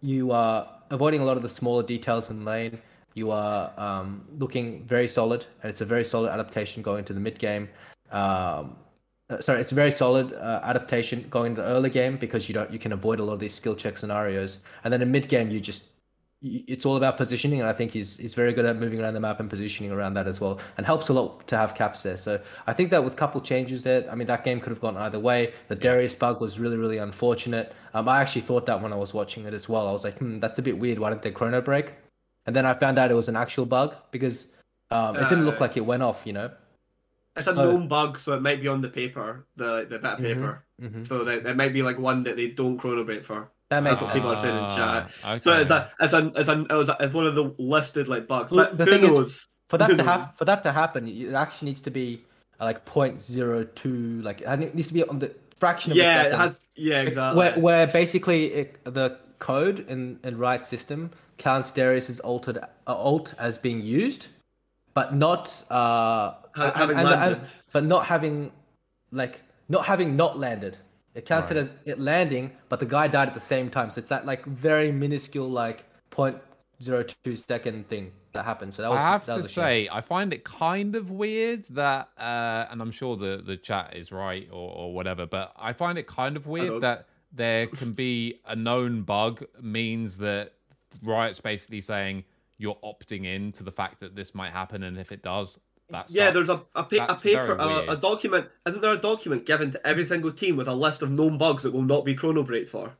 [0.02, 2.78] you are avoiding a lot of the smaller details in lane.
[3.14, 7.20] You are um, looking very solid, and it's a very solid adaptation going into the
[7.20, 7.68] mid game.
[8.10, 8.76] Um,
[9.30, 12.54] uh, sorry, it's a very solid uh, adaptation going into the early game because you
[12.54, 15.28] don't you can avoid a lot of these skill check scenarios, and then in mid
[15.28, 15.84] game you just
[16.42, 19.20] it's all about positioning, and I think he's he's very good at moving around the
[19.20, 22.16] map and positioning around that as well, and helps a lot to have caps there.
[22.16, 24.80] So I think that with a couple changes there, I mean that game could have
[24.80, 25.52] gone either way.
[25.68, 27.74] The Darius bug was really really unfortunate.
[27.94, 29.86] Um, I actually thought that when I was watching it as well.
[29.86, 30.98] I was like, hmm, that's a bit weird.
[30.98, 31.92] Why didn't they chrono break?
[32.46, 34.48] And then I found out it was an actual bug because
[34.90, 36.26] um, it didn't look Uh, like it went off.
[36.26, 36.50] You know.
[37.36, 40.04] It's a So- known bug, so it might be on the paper, the the bit
[40.04, 40.64] of paper.
[40.82, 41.06] Mhm.
[41.06, 43.50] So that it might be like one that they don't chrono break for.
[43.70, 45.10] That makes That's what people are saying in chat.
[45.24, 45.62] Ah, So okay.
[45.62, 48.26] it's a it's a it's a it was a, it's one of the listed like
[48.28, 48.52] bugs.
[48.52, 49.48] Well, But the who thing is- knows?
[49.70, 52.22] for that Who to happen for that to happen it actually needs to be
[52.60, 56.32] uh, like 0.02 like it needs to be on the fraction of a yeah, second
[56.32, 56.66] it has.
[56.76, 57.38] Yeah, exactly.
[57.38, 63.32] where, where basically it, the code in in right system counts Darius's altered uh, alt
[63.38, 64.26] as being used
[64.92, 67.40] but not uh Ha- having and- and-
[67.72, 68.52] but not having
[69.10, 70.76] like not having not landed.
[71.14, 71.58] It counts Right.
[71.58, 73.90] as it landing but the guy died at the same time.
[73.90, 78.72] So it's that like very minuscule like 0.02 second thing that happened.
[78.74, 79.62] So that was I have that to was a shame.
[79.64, 83.94] say, I find it kind of weird that, uh, and I'm sure the, the chat
[83.94, 87.92] is right or, or whatever, but I find it kind of weird that there can
[87.92, 90.52] be a known bug means that
[91.02, 92.24] Riot's basically saying
[92.58, 95.58] you're opting in to the fact that this might happen, and if it does,
[95.92, 96.34] that yeah, sucks.
[96.34, 98.48] there's a a, pa- a paper, a, a document.
[98.66, 101.62] Isn't there a document given to every single team with a list of known bugs
[101.62, 102.92] that will not be chrono breaked for?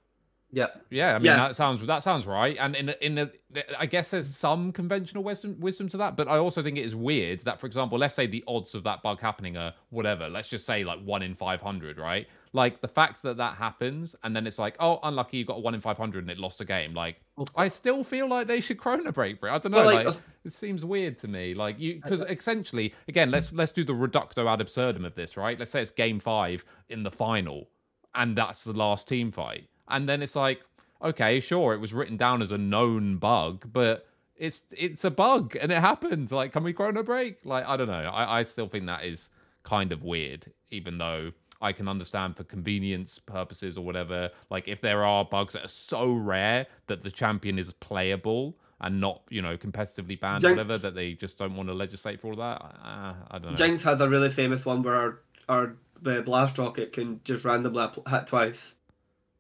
[0.55, 1.37] yeah Yeah, I mean Yeah.
[1.49, 3.31] that sounds that sounds right, and in a- in a,
[3.79, 6.95] I guess there's some conventional wisdom wisdom to that, but I also think it is
[6.95, 10.49] weird that, for example, let's say the odds of that bug happening are whatever, let's
[10.49, 12.27] just say like one in five hundred, right?
[12.55, 15.61] Like the fact that that happens, and then it's like, oh, unlucky, you got a
[15.61, 16.93] one in five hundred and it lost a game.
[16.93, 17.17] Like,
[17.57, 19.53] I still feel like they should chrono break for it.
[19.53, 21.55] I don't know, But, like, like, it seems weird to me.
[21.55, 25.59] Like you, because essentially, again, let's let's do the reducto ad absurdum of this, right?
[25.59, 27.69] Let's say it's game five in the final,
[28.15, 30.61] and that's the last team fight, and then it's like,
[31.03, 35.57] okay, sure, it was written down as a known bug, but it's it's a bug
[35.61, 36.31] and it happened.
[36.31, 37.39] Like, can we chrono break?
[37.45, 38.11] Like, I don't know.
[38.13, 39.31] I, I still think that is
[39.63, 41.33] kind of weird, even though
[41.63, 44.31] I can understand for convenience purposes or whatever.
[44.51, 49.01] Like, if there are bugs that are so rare that the champion is playable and
[49.01, 52.29] not, you know, competitively banned or whatever, that they just don't want to legislate for
[52.29, 52.61] all that.
[52.85, 53.57] Uh, I don't know.
[53.57, 57.87] Jinx has a really famous one where our, our the blast rocket can just randomly
[58.09, 58.75] hit twice.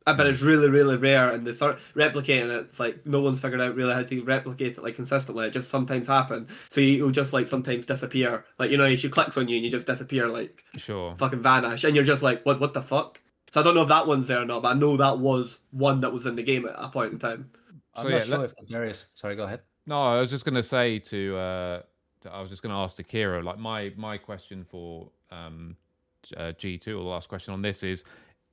[0.05, 2.67] But it's really, really rare, and they start replicating it.
[2.67, 5.47] It's like no one's figured out really how to replicate it like consistently.
[5.47, 6.51] It just sometimes happens.
[6.71, 8.45] So you'll just like sometimes disappear.
[8.59, 11.15] Like you know, she clicks on you and you just disappear, like Sure.
[11.17, 12.61] fucking vanish, and you're just like, what?
[12.61, 13.21] What the fuck?
[13.53, 15.59] So I don't know if that one's there or not, but I know that was
[15.73, 17.51] one that was in the game at a point in time.
[17.95, 20.31] I'm So, not yeah, sure let- if the Darius sorry go ahead No, I was
[20.31, 21.83] just gonna say to, uh,
[22.23, 25.77] to I was just gonna ask to Kira, like my my question for um
[26.37, 28.05] uh, G two or the last question on this is,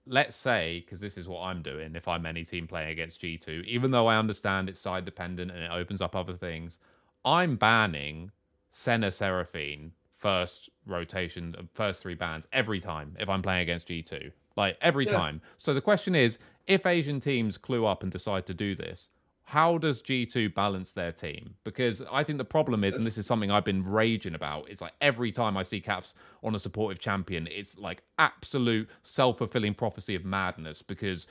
[0.10, 3.38] let's say because this is what I'm doing if I'm any team playing against G
[3.38, 6.78] two, even though I understand it's side dependent and it opens up other things,
[7.24, 8.32] I'm banning
[8.72, 14.02] Senna Seraphine first rotation, uh, first three bans every time if I'm playing against G
[14.02, 15.12] two, like every Yeah.
[15.12, 15.42] time.
[15.58, 19.10] So the question is, if Asian teams clue up and decide to do this,
[19.50, 21.56] how does G2 balance their team?
[21.64, 24.80] Because I think the problem is, and this is something I've been raging about, it's
[24.80, 29.74] like every time I see Caps on a supportive champion, it's like absolute self fulfilling
[29.74, 31.26] prophecy of madness because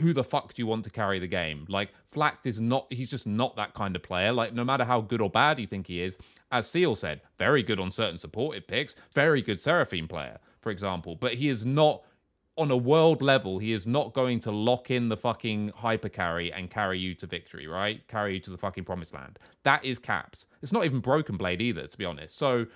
[0.00, 1.64] who the fuck do you want to carry the game?
[1.68, 4.32] Like, Flakked is not, he's just not that kind of player.
[4.32, 6.18] Like, no matter how good or bad you think he is,
[6.50, 11.14] as SeeEl said, very good on certain supportive picks, very good Seraphine player, for example,
[11.14, 12.02] but he is not
[12.60, 16.52] on a world level, he is not going to lock in the fucking hyper carry
[16.52, 18.06] and carry you to victory, right?
[18.08, 19.38] Carry you to the fucking promised land.
[19.64, 20.46] That is caps.
[20.62, 22.36] It's not even Broken Blade either, to be honest.
[22.38, 22.66] So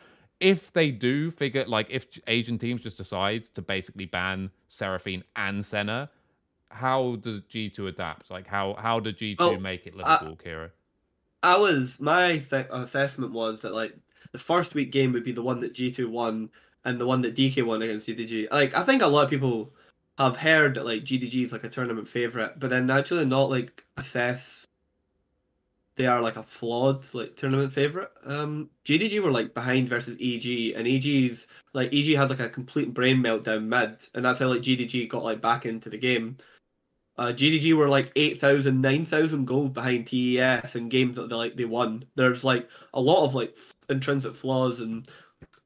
[0.41, 5.65] if they do figure, like, if Asian teams just decide to basically ban Seraphine and
[5.65, 6.11] Senna,
[6.71, 8.31] how does G2 adapt?
[8.31, 10.71] Like, how how did G2 Oh, make it livable, Kira?
[11.43, 13.95] I was my th- assessment was that like
[14.33, 16.51] the first week game would be the one that G two won
[16.85, 18.51] and the one that DK won against JDG.
[18.51, 19.73] Like I think a lot of people
[20.19, 23.85] have heard that like JDG is like a tournament favorite, but then actually not like
[23.97, 24.65] assess
[25.97, 28.11] they are like a flawed like tournament favorite.
[28.25, 32.93] Um, JDG were like behind versus EG, and EG's like EG had like a complete
[32.93, 36.37] brain meltdown mid, and that's how like JDG got like back into the game.
[37.17, 41.65] Uh, JDG were like 8,000, 9,000 gold behind TES in games that they like they
[41.65, 42.05] won.
[42.17, 43.57] There's like a lot of like
[43.89, 45.07] intrinsic flaws and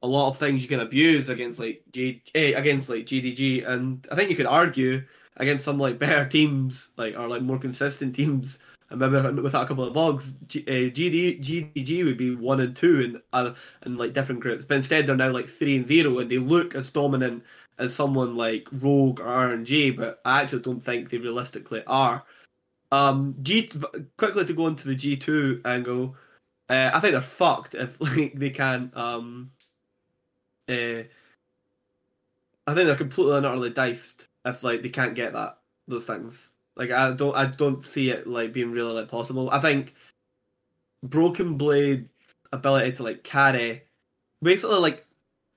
[0.01, 4.07] a lot of things you can abuse against like G eh, against like JDG, and
[4.11, 5.03] I think you could argue
[5.37, 8.59] against some like better teams like or like more consistent teams.
[8.91, 13.21] And maybe without a couple of bugs, GD, JDG would be one and two in
[13.33, 13.53] uh,
[13.85, 14.65] in like different groups.
[14.65, 17.43] But instead, they're now like three and zero, and they look as dominant
[17.77, 22.23] as someone like Rogue or RNG, but I actually don't think they realistically are.
[22.91, 23.71] Um, G
[24.17, 26.15] quickly to go into the G two angle.
[26.67, 28.95] Uh, I think they're fucked if like they can't.
[28.95, 29.51] Um,
[30.69, 31.03] uh,
[32.67, 36.49] I think they're completely and utterly diced if like they can't get that those things.
[36.75, 39.49] Like I don't I don't see it like being really like possible.
[39.51, 39.95] I think
[41.03, 42.07] Broken Blade's
[42.51, 43.83] ability to like carry
[44.41, 45.05] basically like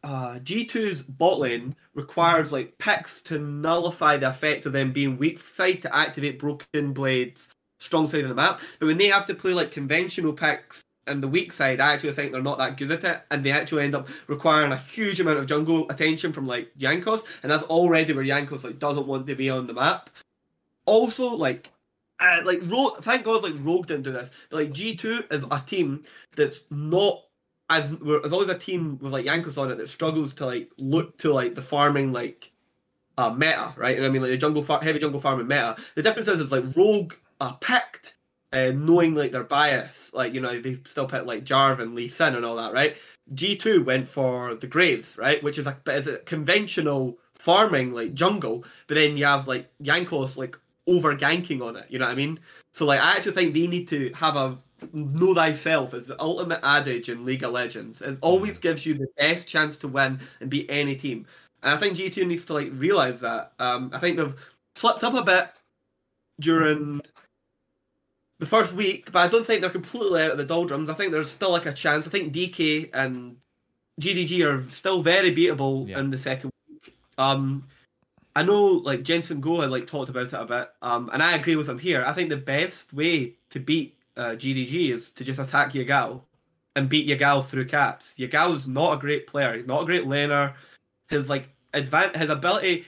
[0.05, 5.41] uh, G2's bot lane requires like picks to nullify the effect of them being weak
[5.41, 7.49] side to activate Broken Blade's
[7.79, 8.61] strong side of the map.
[8.79, 12.13] But when they have to play like conventional picks and the weak side, I actually
[12.13, 15.21] think they're not that good at it, and they actually end up requiring a huge
[15.21, 19.27] amount of jungle attention from like Jankos, and that's already where Jankos like doesn't want
[19.27, 20.11] to be on the map.
[20.87, 21.71] Also, like,
[22.21, 24.31] uh, like Rogue, thank God, like Rogue didn't do this.
[24.51, 26.05] But like G two is a team
[26.37, 27.25] that's not
[27.71, 27.93] as
[28.25, 31.33] as always a team with like Jankos on it that struggles to like look to
[31.33, 32.51] like the farming like
[33.19, 33.97] uh meta, right?
[33.97, 35.77] And I mean like the jungle far- heavy jungle farming meta.
[35.95, 38.12] The difference is is like Rogue are picked
[38.53, 42.35] uh, knowing like their bias, like you know they still pick like Jarvan, Lee Sin,
[42.35, 42.97] and all that, right?
[43.35, 48.15] G two went for the Graves, right, which is a is a conventional farming like
[48.15, 51.87] jungle, but then you have like Jankos like over ganking on it.
[51.89, 52.39] You know what I mean?
[52.75, 54.59] So like I actually think they need to have a
[54.93, 58.03] know thyself is the ultimate adage in League of Legends.
[58.03, 61.27] It always gives you the best chance to win and beat any team.
[61.63, 63.53] And I think G2 needs to like realize that.
[63.59, 64.35] Um, I think they've
[64.75, 65.51] slipped up a bit
[66.41, 67.01] during
[68.43, 70.91] the first week, but I don't think they're completely out of the doldrums.
[70.91, 72.09] I think there's still like a chance.
[72.09, 73.37] I think DK and
[74.01, 76.01] JDG are still very beatable Yeah.
[76.01, 76.97] in the second week.
[77.19, 77.69] Um,
[78.35, 81.37] I know like Jensen Go had like talked about it a bit, um, and I
[81.37, 82.03] agree with him here.
[82.05, 86.21] I think the best way to beat uh, JDG is to just attack Yagao
[86.75, 88.15] and beat Yagao through caps.
[88.19, 89.57] Yagao's not a great player.
[89.57, 90.55] He's not a great laner.
[91.09, 92.87] His like advan- his ability,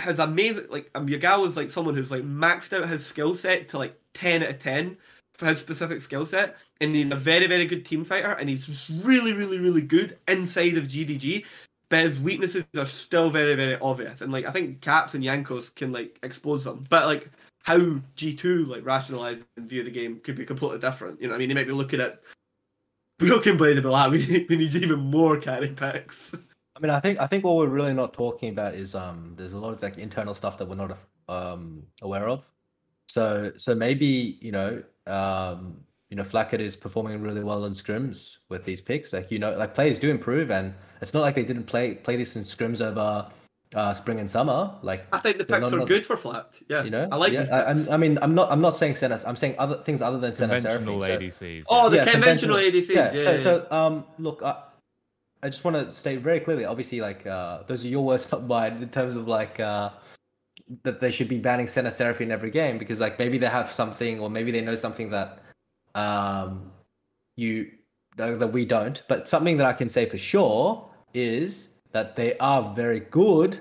[0.00, 3.68] his amazing like um, Yagao is like someone who's like maxed out his skill set
[3.68, 4.96] to like ten out of ten
[5.34, 8.88] for his specific skill set, and he's a very very good team fighter, and he's
[9.02, 11.44] really really really good inside of JDG.
[11.90, 15.74] But his weaknesses are still very very obvious, and like I think Caps and Jankos
[15.74, 17.30] can like expose them, but like
[17.62, 17.78] how
[18.16, 21.20] G2 like rationalize and view the game could be completely different.
[21.20, 22.20] You know, what I mean, they might be looking at
[23.18, 26.32] Broken Blade and be like, we need, we need even more carry packs.
[26.76, 29.52] I mean, I think I think what we're really not talking about is um, there's
[29.52, 30.96] a lot of like internal stuff that we're not
[31.28, 32.44] um aware of.
[33.08, 35.76] So so maybe you know um
[36.10, 39.12] you know Flakked is performing really well in scrims with these picks.
[39.12, 42.16] Like you know, like players do improve, and it's not like they didn't play play
[42.16, 43.26] this in scrims over
[43.74, 44.74] uh spring and summer.
[44.82, 46.58] Like I think the picks not- are not- good for flat.
[46.68, 47.88] Yeah, you know, I like yeah, these I, picks.
[47.88, 49.18] I'm- mean, I'm not I'm not saying Senna.
[49.26, 51.30] I'm saying other things other than Senna Conventional Seraphine.
[51.32, 51.64] So- ADCs.
[51.68, 52.94] Oh, the Yeah, conventional, conventional- ADCs.
[52.94, 54.62] yeah, Yeah, so yeah, so um look I,
[55.42, 58.46] I just want to state very clearly obviously like uh those are your words not
[58.46, 59.90] mine in terms of like uh
[60.82, 63.72] that they should be banning Senna Seraphine in every game because like maybe they have
[63.72, 65.42] something or maybe they know something that
[65.94, 66.70] um
[67.36, 67.70] you
[68.16, 72.74] that we don't but something that I can say for sure is that they are
[72.74, 73.60] very good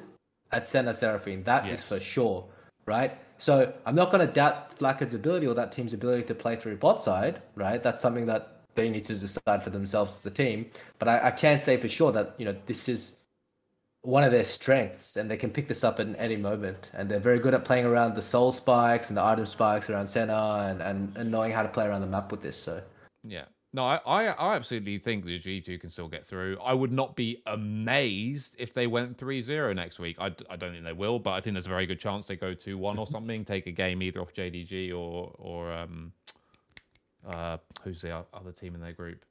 [0.51, 1.83] at Senna Seraphine That is Yes.
[1.83, 2.45] for sure
[2.85, 6.55] right so I'm not going to doubt Flakked's ability or that team's ability to play
[6.55, 7.81] through bot side, right?
[7.81, 10.65] That's something that they need to decide for themselves as a team.
[10.99, 13.13] But I, I can't say for sure that you know this is
[14.01, 16.91] one of their strengths, and they can pick this up at any moment.
[16.93, 20.07] And they're very good at playing around the soul spikes and the item spikes around
[20.07, 22.57] Senna, and, and, and knowing how to play around the map with this.
[22.57, 22.81] So
[23.23, 23.45] Yeah.
[23.73, 26.57] No, I, I, I absolutely think the G2 can still get through.
[26.63, 30.15] I would not be amazed if they went 3 0 next week.
[30.19, 32.37] I, I don't think they will, but I think there's a very good chance they
[32.37, 36.13] go 2 1 or something, take a game either off JDG or, or um,
[37.29, 39.25] uh, who's the other team in their group?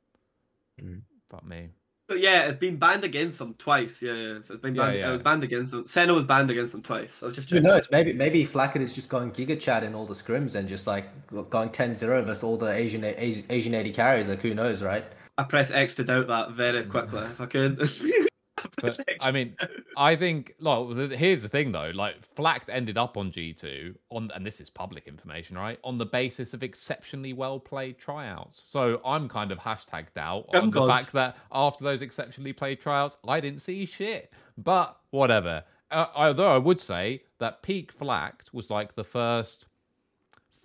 [0.83, 1.01] Mm.
[1.31, 1.71] Fuck me.
[2.09, 4.01] But yeah, it's been banned against them twice.
[4.01, 4.39] Yeah, yeah.
[4.45, 4.97] So it's been banned.
[4.99, 5.09] yeah.
[5.09, 5.89] It was banned against them.
[5.89, 7.19] Senna was banned against them twice.
[7.21, 7.69] I was just who checking.
[7.69, 7.89] knows?
[7.91, 11.07] Maybe maybe Flakked is just going giga chat in all the scrims and just like
[11.51, 14.29] going 10-0 versus all the Asian Asian, Asian 80 carries.
[14.29, 15.05] Like who knows, right?
[15.39, 17.91] I press X to doubt that very quickly if I could.
[18.81, 19.57] But I mean,
[19.97, 20.55] I think.
[20.61, 21.91] Well, here's the thing though.
[21.95, 25.79] Like Flakked ended up on G two on, and this is public information, right?
[25.85, 28.63] On the basis of exceptionally well played tryouts.
[28.67, 32.81] So I'm kind of hashtag doubt Oh, on the fact that after those exceptionally played
[32.81, 34.33] tryouts, I didn't see shit.
[34.59, 35.65] But whatever.
[35.91, 39.67] Uh, although I would say that peak Flakked was like the first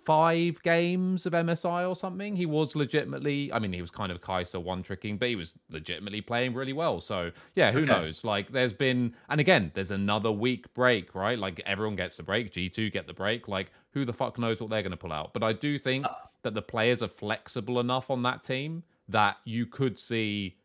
[0.04, 2.34] five games of MSI or something.
[2.36, 5.54] He was legitimately, I mean, he was kind of Kai'Sa one tricking, but he was
[5.70, 7.00] legitimately playing really well.
[7.00, 7.86] So, yeah, who Okay.
[7.86, 8.24] knows?
[8.24, 11.38] Like, there's been, and again, there's another week break, right?
[11.38, 12.52] Like, everyone gets the break.
[12.52, 13.48] G2 get the break.
[13.48, 15.32] Like, who the fuck knows what they're going to pull out?
[15.32, 19.66] But I do think that the players are flexible enough on that team that you
[19.66, 20.58] could see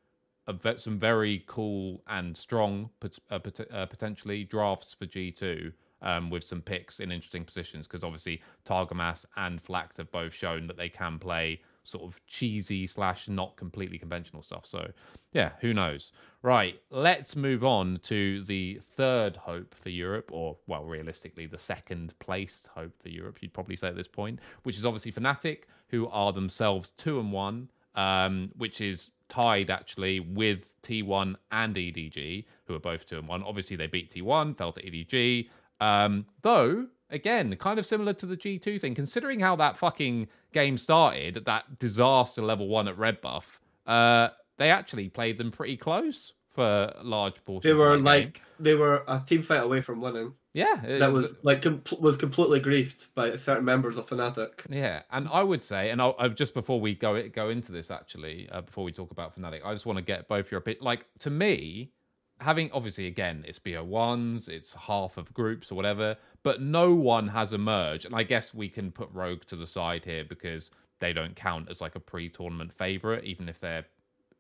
[0.48, 2.90] a some very cool and strong
[3.30, 3.40] uh,
[3.72, 5.74] uh, potentially drafts for G2.
[6.08, 10.66] Um, with some picks in interesting positions because obviously Targamas and Flakked have both shown
[10.68, 14.66] that they can play sort of cheesy slash not completely conventional stuff.
[14.66, 14.92] So
[15.32, 16.12] yeah, who knows?
[16.42, 22.14] Right, let's move on to the third hope for Europe, or well, realistically, the second
[22.20, 23.38] placed hope for Europe.
[23.42, 27.32] You'd probably say at this point, which is obviously Fnatic, who are themselves two and
[27.32, 33.28] one, um, which is tied actually with T1 and EDG, who are both two and
[33.28, 33.44] one.
[33.44, 35.50] Obviously, they beat T1, fell to EDG.
[35.80, 40.78] Um, though again, kind of similar to the G2 thing, considering how that fucking game
[40.78, 45.78] started, at that disaster level one at Red Buff, uh, they actually played them pretty
[45.78, 47.70] close for large portions.
[47.70, 48.44] They were like game.
[48.60, 50.34] they were a team fight away from winning.
[50.54, 54.62] Yeah, that was, was like com- was completely griefed by certain members of Fnatic.
[54.68, 57.92] Yeah, and I would say, and I'll, I've just before we go go into this
[57.92, 60.84] actually, uh, before we talk about Fnatic, I just want to get both your opinion.
[60.84, 61.92] Like to me,
[62.40, 67.52] having obviously again it's bo1s it's half of groups or whatever but no one has
[67.52, 70.70] emerged and i guess we can put rogue to the side here because
[71.00, 73.86] they don't count as like a pre-tournament favorite even if they're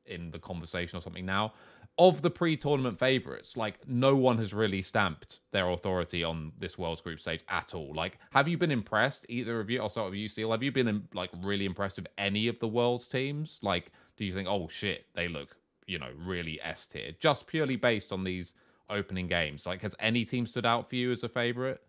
[0.07, 1.53] in the conversation or something now.
[1.99, 7.01] Of the pre-tournament favorites like no one has really stamped their authority on this world's
[7.01, 7.93] group stage at all.
[7.93, 10.51] Like have you been impressed either of you i'll start with you SeeEl.
[10.51, 13.59] Have you been like really impressed with any of the world's teams?
[13.63, 15.56] Like do you think oh shit they look
[15.87, 18.53] you know, really S tier, just purely based on these
[18.89, 19.65] opening games?
[19.65, 21.81] Like, has any team stood out for you as a favorite?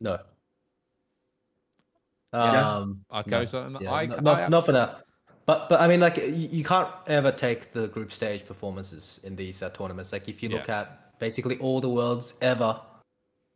[0.00, 0.18] No.
[2.32, 2.76] Yeah.
[2.76, 4.98] Um, okay, no, so yeah, I, not, I, for now.
[5.46, 9.34] But but I mean, like you, you, can't ever take the group stage performances in
[9.34, 10.12] these uh, tournaments.
[10.12, 10.82] Like if you look yeah.
[10.82, 12.80] at basically all the worlds ever,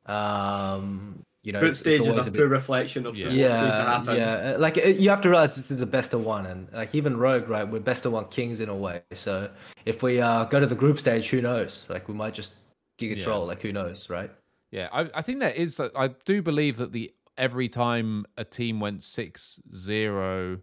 [0.06, 2.48] um, you know, group stage is a, a bit...
[2.48, 3.28] reflection of yeah.
[3.28, 4.56] yeah, yeah.
[4.58, 7.50] Like you have to realize this is a best of one, and like even Rogue,
[7.50, 7.68] right?
[7.68, 9.02] We're best of one kings in a way.
[9.12, 9.50] So
[9.84, 11.84] if we uh, go to the group stage, who knows?
[11.88, 12.54] Like we might just
[12.98, 13.24] giga yeah.
[13.24, 13.46] troll.
[13.46, 14.30] Like who knows, right?
[14.70, 15.78] Yeah, I, I think there is.
[15.78, 20.60] I do believe that the every time a team went 6-0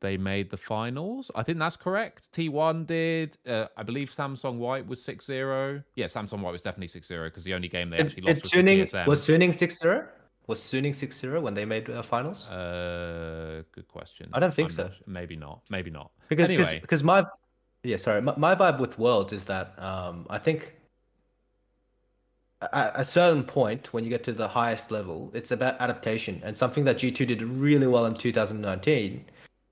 [0.00, 1.30] they made the finals.
[1.34, 2.28] I think that's correct.
[2.32, 3.36] T1 did.
[3.46, 5.82] Uh, I believe Samsung White was 6 0.
[5.94, 8.52] Yeah, Samsung White was definitely 6 0 because the only game they actually lost was
[8.52, 9.06] Suning.
[9.06, 10.06] Was Suning 6 0?
[10.48, 12.48] Was Suning 6 0 when they made uh, finals?
[12.48, 14.28] Uh, good question.
[14.32, 14.82] I don't think I'm so.
[14.84, 15.62] Not, maybe not.
[15.70, 16.10] Maybe not.
[16.28, 16.78] Because anyway.
[16.80, 17.24] because my
[17.82, 20.74] yeah sorry my, my vibe with Worlds is that um I think
[22.72, 26.56] at a certain point when you get to the highest level it's about adaptation and
[26.56, 29.24] something that G2 did really well in 2019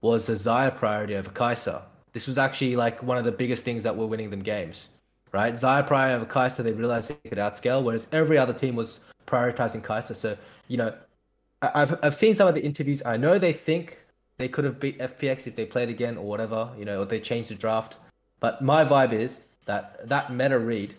[0.04, 1.80] was the Xayah priority over Kai'Sa.
[2.12, 4.90] This was actually like one of the biggest things that were winning them games,
[5.32, 5.54] right?
[5.54, 9.80] Xayah priority over Kai'Sa, they realized they could outscale, whereas every other team was prioritizing
[9.82, 10.14] Kai'Sa.
[10.14, 10.36] So,
[10.68, 10.94] you know,
[11.62, 13.02] I've, I've seen some of the interviews.
[13.06, 14.04] I know they think
[14.36, 17.18] they could have beat FPX if they played again or whatever, you know, or they
[17.18, 17.96] changed the draft.
[18.40, 20.94] But my vibe is that that meta read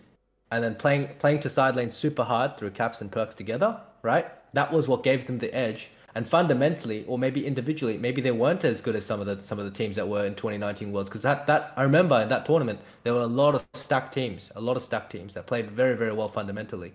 [0.50, 4.26] and then playing playing to side lane super hard through Caps and Perkz together, right?
[4.52, 8.64] That was what gave them the edge and fundamentally, or maybe individually, maybe they weren't
[8.64, 11.10] as good as some of the some of the teams that were in 2019 Worlds.
[11.10, 14.50] Because that that I remember in that tournament, there were a lot of stacked teams,
[14.56, 16.94] a lot of stacked teams that played very very well fundamentally,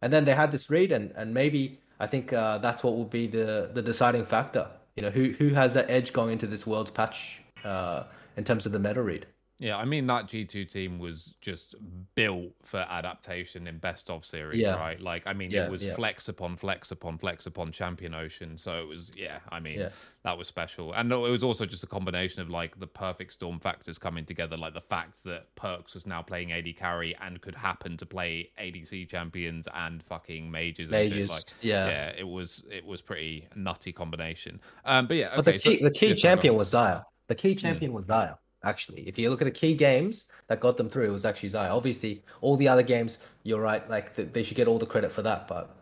[0.00, 3.12] and then they had this read, and and maybe I think uh, that's what will
[3.20, 4.66] be the the deciding factor.
[4.96, 8.04] You know, who who has that edge going into this Worlds patch uh,
[8.38, 9.26] in terms of the meta read.
[9.62, 11.76] Yeah, I mean that G2 team was just
[12.16, 14.74] built for adaptation in best of series, yeah.
[14.74, 15.00] right?
[15.00, 15.94] Like I mean yeah, it was yeah.
[15.94, 18.58] flex upon flex upon flex upon Champion Ocean.
[18.58, 19.88] So it was yeah, I mean
[20.24, 20.92] that was special.
[20.94, 24.56] And it was also just a combination of like the perfect storm factors coming together,
[24.56, 28.50] like the fact that Perkz was now playing AD carry and could happen to play
[28.60, 30.90] ADC champions and fucking mages.
[30.90, 31.86] Mages, like, yeah.
[31.86, 34.60] Yeah, it was it was pretty nutty combination.
[34.84, 37.04] Um but yeah, okay, But the key so, the key champion was Xayah.
[37.28, 37.94] The key champion mm.
[37.94, 39.02] was Xayah actually.
[39.08, 41.70] If you look at the key games that got them through, it was actually Xayah.
[41.70, 45.22] Obviously, all the other games, you're right, like they should get all the credit for
[45.22, 45.76] that, but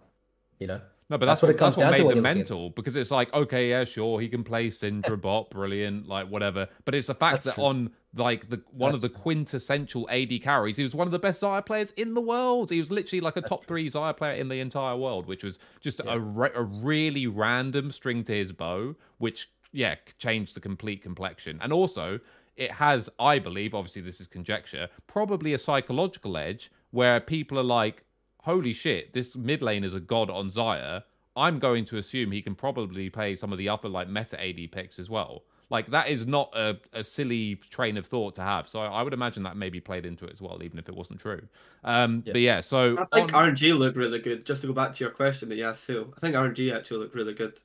[0.59, 0.81] you know.
[1.11, 3.11] No, but that's, that's what, it comes that's what down made them mental because it's
[3.11, 6.69] like, okay, yeah, sure, he can play Syndra bot, brilliant, like whatever.
[6.85, 7.65] But it's the fact that's that true.
[7.65, 11.19] on like the one that's of the quintessential AD carries, he was one of the
[11.19, 12.71] best Xayah players in the world.
[12.71, 13.69] He was literally like a top true.
[13.69, 16.15] three Xayah player in the entire world, which was just yeah.
[16.15, 21.59] a, re- a really random string to his bow, which yeah changed the complete complexion.
[21.61, 22.21] And also,
[22.57, 27.65] it has, I believe, obviously this is conjecture, probably a psychological edge where people are
[27.65, 28.05] like,
[28.41, 31.03] holy shit, this mid lane is a god on Xayah.
[31.37, 34.73] I'm going to assume he can probably play some of the upper like meta AD
[34.73, 35.45] picks as well.
[35.71, 38.69] Like that is not a, a silly train of thought to have.
[38.69, 40.97] So I, I, would imagine that maybe played into it as well, even if it
[40.97, 41.41] wasn't true.
[41.85, 42.33] Um, yeah.
[42.33, 43.55] But yeah, so I think on...
[43.55, 44.45] RNG looked really good.
[44.45, 46.99] Just to go back to your question that you asked, Sue, I think RNG actually
[46.99, 47.61] looked really good.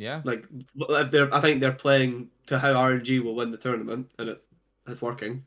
[0.00, 0.22] Yeah.
[0.24, 4.30] Like if they're, I think they're playing to how RNG will win the tournament, and
[4.30, 4.42] it
[4.86, 5.44] is working.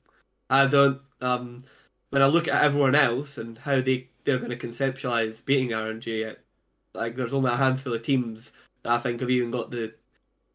[0.49, 1.01] I don't.
[1.21, 1.63] Um,
[2.11, 6.23] when I look at everyone else and how they they're going to conceptualize beating RNG,
[6.27, 6.45] it,
[6.93, 8.51] like there's only a handful of teams
[8.83, 9.95] that I think have even got the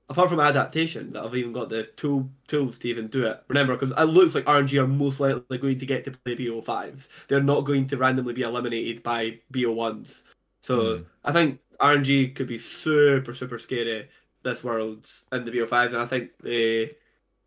[0.09, 3.43] apart from adaptation that have even got the tool tools to even do it.
[3.49, 7.09] Remember, because it looks like RNG are most likely going to get to play BO5s.
[7.29, 10.23] They're not going to randomly be eliminated by BO1s.
[10.63, 11.03] So Hmm.
[11.25, 14.09] I think RNG could be super super scary
[14.43, 16.93] this world's in the BO5s, and I think they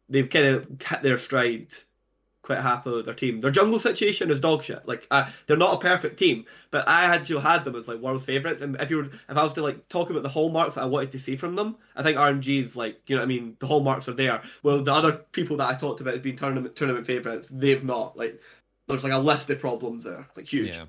[0.10, 1.68] they've kind of hit their stride
[2.42, 3.40] quite happily with their team.
[3.40, 4.86] Their jungle situation is dog shit.
[4.88, 8.00] Like uh, they're not a perfect team, but I had you had them as like
[8.00, 8.62] world favorites.
[8.62, 10.88] And if you were, if I was to like talk about the hallmarks that I
[10.88, 13.58] wanted to see from them, I think RNG is like you know what I mean.
[13.60, 14.42] The hallmarks are there.
[14.64, 18.18] Well, the other people that I talked about as being tournament tournament favorites, they've not.
[18.18, 18.42] Like
[18.88, 20.76] there's like a list of problems there, like huge.
[20.76, 20.86] Yeah.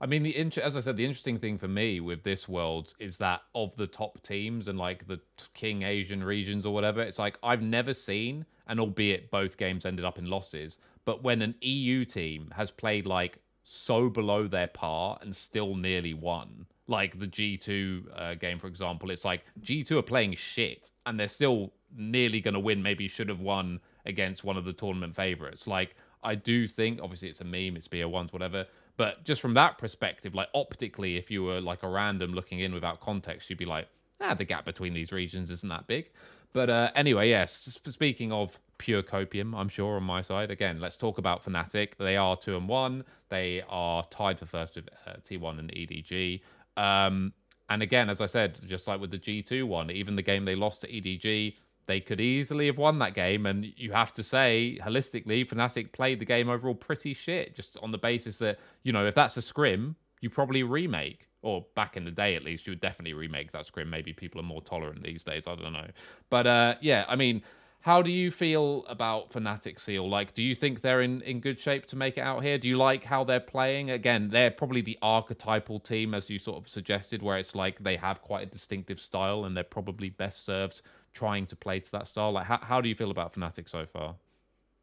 [0.00, 3.16] I mean, the as I said, the interesting thing for me with this world is
[3.18, 5.20] that of the top teams and like the
[5.54, 10.04] King Asian regions or whatever, it's like I've never seen, and albeit both games ended
[10.04, 15.18] up in losses, but when an EU team has played like so below their par
[15.22, 20.02] and still nearly won, like the G2 uh, game, for example, it's like G2 are
[20.02, 24.56] playing shit and they're still nearly going to win, maybe should have won against one
[24.56, 25.66] of the tournament favorites.
[25.66, 28.66] Like, I do think, obviously, it's a meme, it's BO1s, whatever.
[28.96, 32.72] But just from that perspective, like optically, if you were like a random looking in
[32.72, 33.88] without context, you'd be like,
[34.20, 36.10] ah, the gap between these regions isn't that big.
[36.52, 40.96] But uh, anyway, yes, speaking of pure copium, I'm sure on my side, again, let's
[40.96, 41.96] talk about Fnatic.
[41.98, 43.04] They are 2 and 1.
[43.28, 46.40] They are tied for first with uh, T1 and EDG.
[46.76, 47.32] Um,
[47.68, 50.54] and again, as I said, just like with the G2 one, even the game they
[50.54, 53.46] lost to EDG, they could easily have won that game.
[53.46, 57.92] And you have to say, holistically, Fnatic played the game overall pretty shit, just on
[57.92, 61.28] the basis that, you know, if that's a scrim, you probably remake.
[61.42, 63.88] Or back in the day, at least, you would definitely remake that scrim.
[63.88, 65.46] Maybe people are more tolerant these days.
[65.46, 65.86] I don't know.
[66.28, 67.42] But uh, yeah, I mean,
[67.86, 70.10] how do you feel about Fnatic SeeEl?
[70.10, 72.58] Like, do you think they're in, in good shape to make it out here?
[72.58, 73.90] Do you like how they're playing?
[73.90, 77.94] Again, they're probably the archetypal team, as you sort of suggested, where it's like they
[77.94, 80.82] have quite a distinctive style and they're probably best served
[81.22, 82.32] trying to play to that style.
[82.32, 84.14] Like, how, how do you feel about Fnatic so far?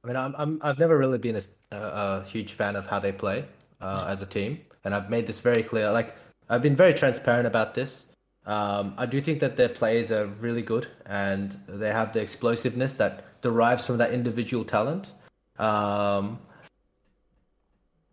[0.04, 1.40] I mean, I'm, I'm I've never really been
[1.72, 3.46] a huge fan of how they play
[3.80, 5.92] uh, as a team, and I've made this very clear.
[5.92, 6.10] Like,
[6.50, 8.08] I've been very transparent about this.
[8.46, 12.96] Um, I do think that their players are really good, and they have the explosiveness
[12.96, 15.12] that derives from that individual talent.
[15.58, 16.40] Um,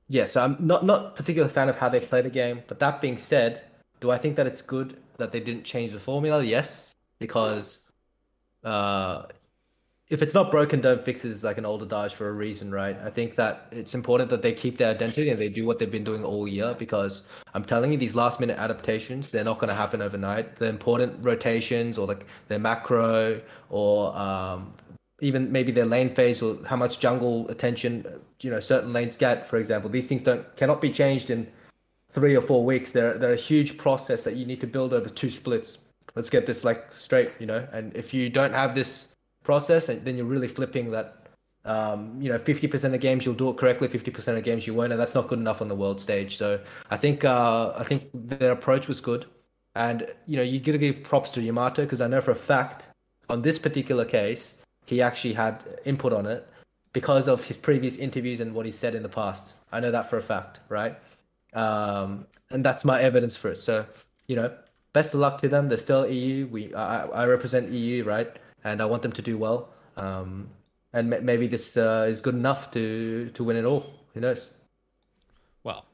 [0.09, 2.63] yeah, so I'm not not particular fan of how they play the game.
[2.69, 3.63] But that being said,
[4.01, 6.45] do I think that it's good that they didn't change the formula?
[6.45, 7.81] Yes, because
[8.65, 9.23] uh,
[10.11, 12.73] if it's not broken, don't fix it is like an old adage for a reason,
[12.73, 12.97] right?
[13.05, 15.91] I think that it's important that they keep their identity and they do what they've
[15.91, 17.23] been doing all year because
[17.55, 20.57] I'm telling you, these last minute adaptations, they're not going to happen overnight.
[20.57, 24.75] The important rotations or like their macro or um,
[25.21, 28.05] even maybe their lane phase or how much jungle attention,
[28.41, 31.47] you know, certain lanes get, for example, these things don't cannot be changed in
[32.11, 32.91] three or four weeks.
[32.91, 35.79] They're they're a huge process that you need to build over two splits.
[36.15, 37.67] Let's get this like straight, you know.
[37.73, 39.09] And if you don't have this
[39.45, 41.17] process, and then you're really flipping that.
[41.67, 44.93] Um, you know, 50% of games you'll do it correctly, 50% of games you won't,
[44.93, 46.39] and that's not good enough on the world stage.
[46.39, 46.59] So
[46.91, 49.27] I think uh, I think their approach was good,
[49.75, 52.37] and you know you got to give props to Yamato because I know for a
[52.37, 52.87] fact
[53.29, 54.55] on this particular case
[54.87, 56.49] he actually had input on it
[56.93, 59.55] because of his previous interviews and what he said in the past.
[59.71, 60.99] I know that for a fact, right?
[61.55, 63.59] Um, and that's my evidence for it.
[63.59, 63.87] So,
[64.27, 64.53] you know,
[64.93, 65.69] best of luck to them.
[65.69, 66.47] They're still EU.
[66.47, 68.31] We, I, I represent EU, right?
[68.65, 69.69] And I want them to do well.
[69.97, 70.49] Um,
[70.93, 73.87] and m- maybe this uh, is good enough to to win it all.
[74.15, 74.51] Who knows?
[75.65, 75.85] Well,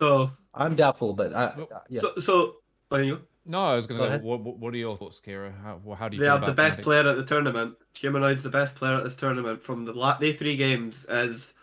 [0.00, 2.00] So I'm doubtful, but I, Well, yeah.
[2.00, 2.56] so so.
[2.90, 4.20] oh, you- no, I was going to ahead.
[4.20, 5.50] say, what, what what are your thoughts, Kira?
[5.62, 7.74] How, how do you They feel have the best player at the tournament.
[7.98, 11.54] Humanoid's the best player at this tournament from the la- they three games is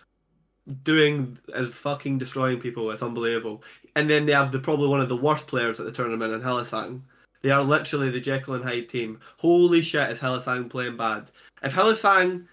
[0.84, 2.91] doing is fucking destroying people.
[2.91, 3.63] It's unbelievable.
[3.95, 6.41] And then they have the probably one of the worst players at the tournament in
[6.41, 7.02] Hylissang.
[7.41, 9.19] They are literally the Jekyll and Hyde team.
[9.38, 11.31] Holy shit, is Hylissang playing bad?
[11.64, 12.45] If Hylissang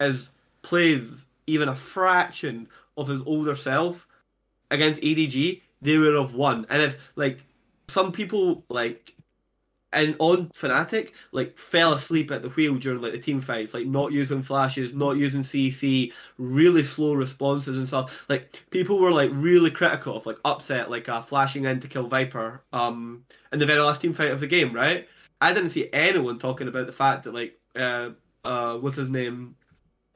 [0.00, 0.28] is
[0.62, 4.06] plays even a fraction of his older self
[4.70, 6.66] against EDG, they would have won.
[6.70, 7.40] And if like
[7.88, 9.14] some people like
[9.94, 13.86] and on Fnatic, like fell asleep at the wheel during like the team fights, like
[13.86, 18.24] not using flashes, not using CC, really slow responses and stuff.
[18.28, 22.08] Like people were like really critical of like upset, like uh, flashing in to kill
[22.08, 25.08] Viper, um, in the very last team fight of the game, right?
[25.40, 28.10] I didn't see anyone talking about the fact that like uh
[28.44, 29.56] uh what's his name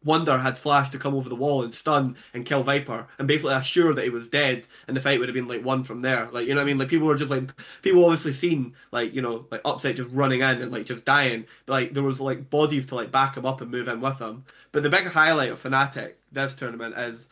[0.04, 3.54] Wonder had flashed to come over the wall and stun and kill Viper and basically
[3.54, 6.28] assure that he was dead and the fight would have been like one from there.
[6.30, 6.78] Like you know what I mean?
[6.78, 7.50] Like people were just like
[7.82, 11.46] people obviously seen like, you know, like upset just running in and like just dying.
[11.66, 14.20] But like there was like bodies to like back him up and move in with
[14.20, 14.44] him.
[14.72, 17.28] But the big highlight of Fnatic this tournament is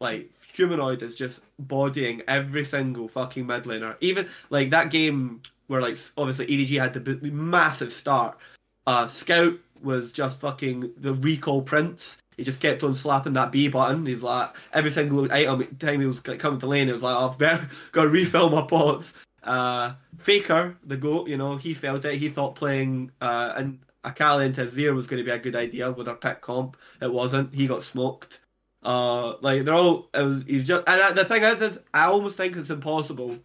[0.00, 3.96] like humanoid is just bodying every single fucking mid laner.
[4.00, 8.38] Even like that game where like obviously EDG had the massive start.
[8.86, 12.16] Uh, Scout was just fucking the recall prince.
[12.36, 14.04] He just kept on slapping that B button.
[14.04, 17.38] He's like every single item time he was coming to lane, it was like I've
[17.38, 19.12] better got to refill my pots.
[19.42, 22.16] Uh, Faker, the goat, you know, he felt it.
[22.16, 25.90] He thought playing uh, and Akali into Azir was going to be a good idea
[25.90, 26.76] with our pick comp.
[27.00, 27.54] It wasn't.
[27.54, 28.40] He got smoked.
[28.82, 30.08] Uh, like they're all.
[30.14, 30.84] Was, he's just.
[30.86, 33.36] And the thing is, is I almost think it's impossible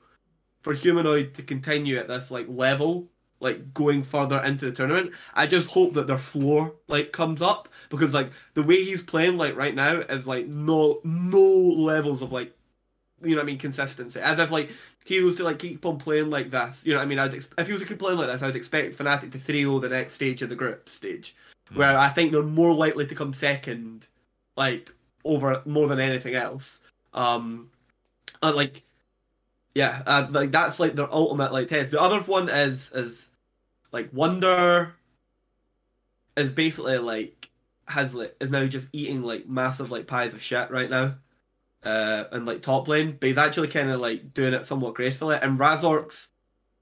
[0.61, 3.07] for humanoid to continue at this like level
[3.41, 5.11] like going further into the tournament.
[5.33, 9.37] I just hope that their floor like comes up because like the way he's playing
[9.37, 12.55] like right now is like no no levels of like
[13.21, 14.19] you know what I mean consistency.
[14.19, 14.69] As if like
[15.03, 17.19] he was to like keep on playing like this, you know what I mean?
[17.19, 19.81] I'd ex- if he was to keep playing like this, I'd expect Fnatic to 3-0
[19.81, 21.35] the next stage of the group stage,
[21.71, 21.77] mm.
[21.77, 24.07] where I think they're more likely to come second,
[24.55, 24.91] like
[25.25, 26.79] over more than anything else.
[27.13, 27.71] Um,
[28.43, 28.83] and like
[29.73, 31.91] yeah, uh, like that's like their ultimate like test.
[31.91, 33.29] The other one is is
[33.91, 34.93] like Wonder
[36.37, 37.49] is basically like
[37.85, 41.15] has like is now just eating like massive like pies of shit right now.
[41.83, 45.37] Uh and like top lane, but he's actually kinda like doing it somewhat gracefully.
[45.41, 46.29] And Razork's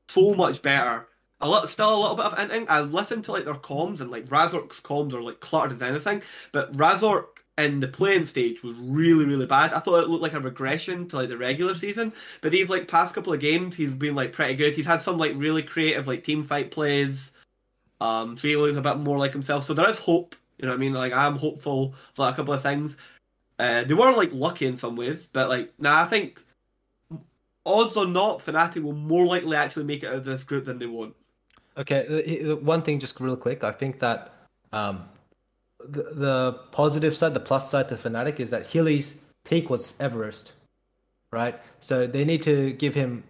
[0.09, 1.07] so much better.
[1.41, 2.65] A lot still a little bit of inting.
[2.67, 6.21] I listened to like their comms and like Razork's comms are like cluttered as anything.
[6.51, 9.73] But Razork in the playing stage was really, really bad.
[9.73, 12.13] I thought it looked like a regression to like the regular season.
[12.41, 14.75] But these like past couple of games, he's been like pretty good.
[14.75, 17.31] He's had some like really creative like team fight plays.
[17.99, 19.67] Um, so he looks a bit more like himself.
[19.67, 20.35] So there is hope.
[20.57, 20.93] You know what I mean?
[20.93, 22.97] Like I'm hopeful for like, a couple of things.
[23.59, 26.41] Uh, they were like lucky in some ways, but like now nah, I think
[27.65, 30.79] odds or not, Fnatic will more likely actually make it out of this group than
[30.79, 31.13] they won't.
[31.77, 33.65] Okay, one thing just real quick.
[33.65, 34.33] I think that
[34.71, 35.09] um,
[35.79, 40.53] the, the positive side, the plus side to Fnatic is that Hilly's peak was Everest,
[41.31, 41.59] right?
[41.79, 43.23] So they need to give him,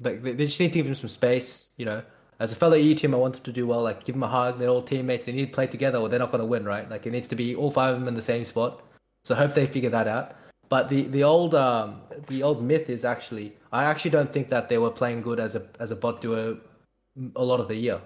[0.00, 1.68] like, they just need to give him some space.
[1.76, 2.02] You know,
[2.38, 3.82] as a fellow E team, I want them to do well.
[3.82, 4.58] Like, give them a hug.
[4.58, 5.26] They're all teammates.
[5.26, 6.88] They need to play together, or they're not going to win, right?
[6.88, 8.82] Like, it needs to be all five of them in the same spot.
[9.24, 10.34] So I hope they figure that out.
[10.68, 14.68] But the the old um, the old myth is actually, I actually don't think that
[14.68, 16.58] they were playing good as a as a bot duo
[17.36, 18.00] a lot of the year.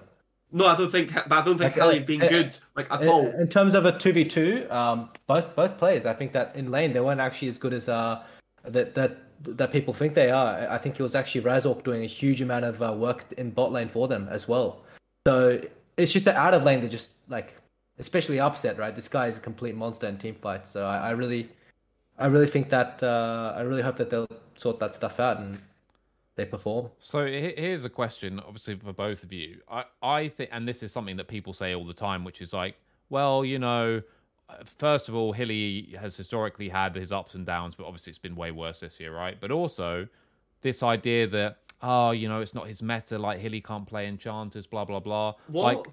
[0.55, 1.11] No, I don't think.
[1.13, 3.25] But I don't think like, Kelly's uh, been uh, good like at in, all.
[3.25, 6.69] In terms of a two v two, um, both both players, I think that in
[6.69, 8.23] lane they weren't actually as good as uh
[8.63, 10.67] that that that people think they are.
[10.69, 13.71] I think it was actually Razork doing a huge amount of uh, work in bot
[13.71, 14.83] lane for them as well.
[15.27, 15.59] So
[15.97, 17.55] it's just that out of lane they're just like,
[17.97, 18.95] especially upset, right?
[18.95, 20.69] This guy is a complete monster in team fights.
[20.69, 21.49] So I, I really,
[22.19, 25.57] I really think that uh, I really hope that they'll sort that stuff out and
[26.35, 26.89] they perform.
[26.99, 29.59] So here's a question, obviously for both of you.
[29.69, 32.53] I I think, and this is something that people say all the time, which is
[32.53, 32.75] like,
[33.09, 34.01] well, you know,
[34.65, 38.35] first of all, Hilly has historically had his ups and downs, but obviously it's been
[38.35, 39.37] way worse this year, right?
[39.39, 40.07] But also
[40.61, 44.65] this idea that oh, you know, it's not his meta, like Hilly can't play enchanters,
[44.65, 45.35] blah blah blah.
[45.47, 45.75] What?
[45.77, 45.87] Like,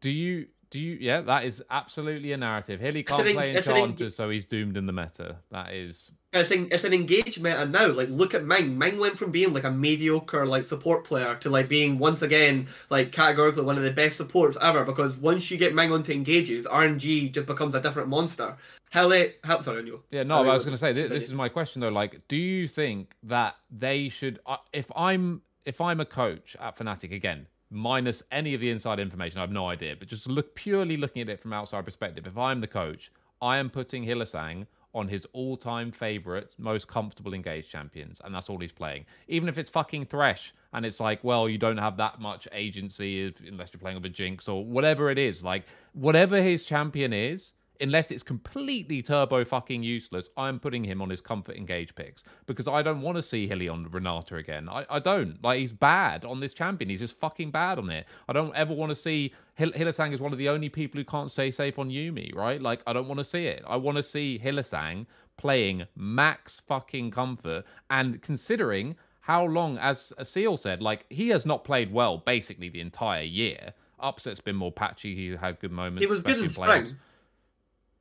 [0.00, 0.96] do you do you?
[1.00, 2.80] Yeah, that is absolutely a narrative.
[2.80, 5.36] Hilly can't play enchanters, so he's doomed in the meta.
[5.50, 6.10] That is
[6.40, 7.88] it's an, it's an engaged meta now.
[7.88, 8.78] Like, look at Ming.
[8.78, 12.68] Ming went from being like a mediocre like support player to like being once again
[12.90, 14.84] like categorically one of the best supports ever.
[14.84, 18.56] Because once you get Ming onto engages, RNG just becomes a different monster.
[18.90, 19.64] Hell, it help.
[19.64, 20.02] Sorry, you.
[20.10, 21.88] Yeah, no, I was going to say this, this, is my question though.
[21.88, 24.40] Like, do you think that they should?
[24.46, 27.46] Uh, if I'm if I'm a coach at Fnatic again,
[27.76, 29.94] minus any of the inside information, I have no idea.
[29.96, 32.26] But just look purely looking at it from outside perspective.
[32.26, 37.70] If I'm the coach, I am putting Hylissang on his all-time favorite, most comfortable engaged
[37.70, 39.04] champions, and that's all he's playing.
[39.28, 43.34] Even if it's fucking Thresh, and it's like, well, you don't have that much agency
[43.46, 45.42] unless you're playing with a Jinx or whatever it is.
[45.42, 51.10] Like, whatever his champion is, unless it's completely turbo fucking useless, I'm putting him on
[51.10, 54.68] his comfort engage picks because I don't want to see Hilly on Renata again.
[54.68, 55.42] I, I don't.
[55.42, 56.90] Like, he's bad on this champion.
[56.90, 58.06] He's just fucking bad on it.
[58.28, 61.04] I don't ever want to see Hill- Hylissang is one of the only people who
[61.04, 62.60] can't stay safe on Yuumi, right?
[62.60, 63.62] Like, I don't want to see it.
[63.66, 70.58] I want to see Hylissang playing max fucking comfort and considering how long, as SeeEl
[70.58, 73.74] said, like, he has not played well basically the entire year.
[74.00, 75.14] Upset's been more patchy.
[75.14, 76.00] He had good moments.
[76.00, 76.96] He was good in spring.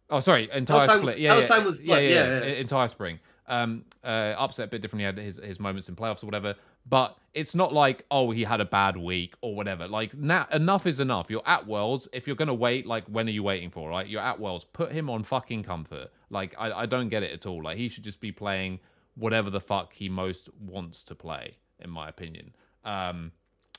[0.10, 1.18] Oh, sorry, entire split.
[1.18, 3.20] Yeah, yeah, was yeah, yeah, yeah, entire spring.
[3.48, 5.02] Um, uh, upset a bit different.
[5.02, 6.56] He had his, his moments in playoffs or whatever,
[6.88, 9.88] but it's not like oh he had a bad week or whatever.
[9.88, 11.28] Like now, enough is enough.
[11.30, 12.08] You're at Worlds.
[12.14, 13.90] If you're gonna wait, like when are you waiting for?
[13.90, 14.66] Right, you're at Worlds.
[14.74, 16.12] Put him on fucking comfort.
[16.30, 17.64] Like I, I don't get it at all.
[17.64, 18.80] Like he should just be playing
[19.16, 22.54] whatever the fuck he most wants to play, in my opinion.
[22.84, 23.32] Um,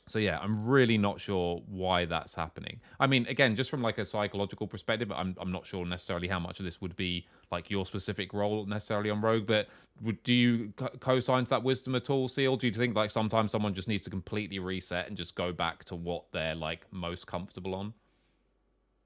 [0.09, 2.81] So yeah, I'm really not sure why that's happening.
[3.01, 6.39] I mean, again, just from like a psychological perspective, I'm I'm not sure necessarily how
[6.39, 9.69] much of this would be like your specific role necessarily on Rogue, but
[10.03, 12.59] would do you co-sign to that wisdom at all, SeeEl?
[12.59, 15.85] Do you think like sometimes someone just needs to completely reset and just go back
[15.87, 17.93] to what they're like most comfortable on?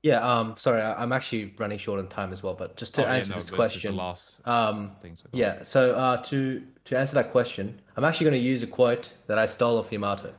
[0.02, 3.02] Yeah, um, sorry, I, am actually running short on time as well, but just to
[3.02, 4.92] Oh, yeah, answer no, this but this is the question, last um,
[5.32, 9.12] yeah, so uh, to to answer that question, I'm actually going to use a quote
[9.26, 10.32] that I stole off Yamato.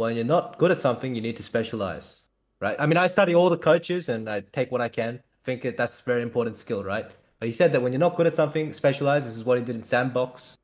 [0.00, 2.22] When you're not good at something, you need to specialize,
[2.58, 2.74] right?
[2.78, 5.20] I mean, I study all the coaches and I take what I can.
[5.44, 7.06] think that that's very important skill, right?
[7.38, 9.24] But he said that when you're not good at something, specialize.
[9.24, 10.56] This is what he did in Sandbox.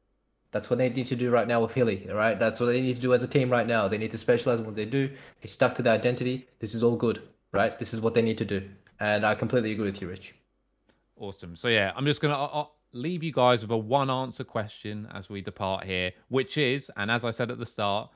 [0.52, 2.38] That's what they need to do right now with Hilly, all right?
[2.38, 3.88] That's what they need to do as a team right now.
[3.88, 5.10] They need to specialize in what they do.
[5.42, 6.48] They stuck to their identity.
[6.60, 7.20] This is all good,
[7.52, 7.78] right?
[7.78, 8.66] This is what they need to do.
[9.00, 10.34] And I completely agree with you, Rich.
[11.18, 11.56] Awesome.
[11.56, 15.28] So yeah, I'm just I'll, I'll leave you guys with a one answer question as
[15.28, 18.08] we depart here, which is, and as I said at the start,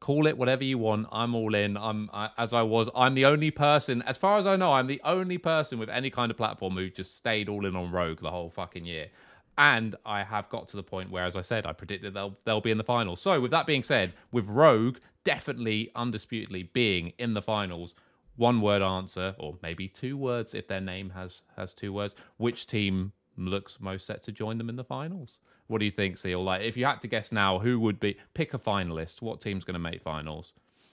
[0.00, 1.06] call it whatever you want.
[1.10, 1.76] I'm all in.
[1.76, 2.88] I'm I, as I was.
[2.94, 6.10] I'm the only person, as far as I know, I'm the only person with any
[6.10, 9.08] kind of platform who just stayed all in on Rogue the whole fucking year.
[9.56, 12.60] And I have got to the point where, as I said, I predicted they'll they'll
[12.60, 13.20] be in the finals.
[13.20, 17.94] So with that being said, with Rogue definitely undisputedly being in the finals,
[18.36, 22.14] one word answer, or maybe two words if their name has has two words.
[22.36, 25.38] Which team looks most set to join them in the finals?
[25.68, 26.44] What do you think, SeeEl?
[26.44, 29.22] Like, if you had to guess now, who would be pick a finalist?
[29.22, 30.52] What team's going to make finals?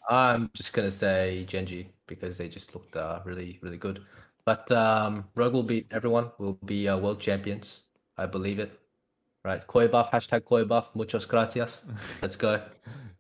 [0.10, 4.04] I'm just gonna say Gen.G because they just looked uh, really, really good.
[4.46, 6.30] But um, Rogue will beat everyone.
[6.38, 7.82] Will be uh, world champions.
[8.18, 8.80] I believe it.
[9.44, 10.12] Right, Koi buff.
[10.12, 10.92] Hashtag Koi buff.
[10.96, 11.84] Muchos gracias.
[12.22, 12.62] Let's go.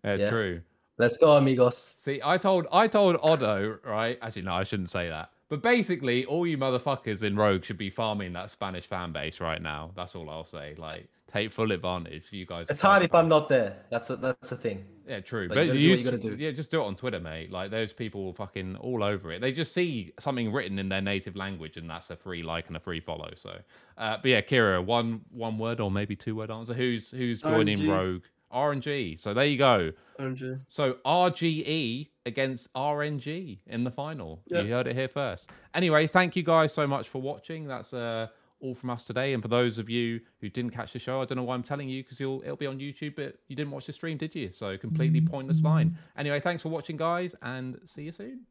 [0.03, 0.29] Yeah, Yeah.
[0.29, 0.61] true.
[0.99, 1.95] Let's go, amigos.
[1.97, 4.19] See, I told I told Otto, right?
[4.21, 5.31] Actually, no, I shouldn't say that.
[5.49, 9.61] But basically, all you motherfuckers in Rogue should be farming that Spanish fan base right
[9.61, 9.89] now.
[9.95, 10.75] That's all I'll say.
[10.77, 12.25] Like, take full advantage.
[12.31, 12.67] You guys.
[12.69, 13.77] It's hard if I'm not there.
[13.89, 14.85] That's a, that's the thing.
[15.07, 15.47] Yeah, true.
[15.47, 16.43] But But, you gotta you do what used you gotta do.
[16.43, 17.51] Yeah, just do it on Twitter, mate.
[17.51, 19.41] Like those people fucking all over it.
[19.41, 22.77] They just see something written in their native language, and that's a free like and
[22.77, 23.31] a free follow.
[23.35, 23.57] So,
[23.97, 26.73] uh, but yeah, Kira, one one word or maybe two word answer.
[26.73, 27.89] Who's who's joining RNG.
[27.89, 28.23] Rogue?
[28.53, 29.19] RNG.
[29.21, 29.91] So there you go.
[30.19, 30.61] RNG.
[30.69, 34.41] So RGE against RNG in the final.
[34.47, 34.61] Yeah.
[34.61, 35.51] You heard it here first.
[35.73, 37.67] Anyway, thank you guys so much for watching.
[37.67, 38.27] That's uh,
[38.65, 39.33] all from us today.
[39.33, 41.63] And for those of you who didn't catch the show, I don't know why I'm
[41.63, 44.33] telling you because you'll it'll be on YouTube, but you didn't watch the stream, did
[44.35, 44.51] you?
[44.51, 45.29] So completely mm-hmm.
[45.29, 45.97] pointless line.
[46.17, 48.41] Anyway, thanks for watching, guys, and see you soon.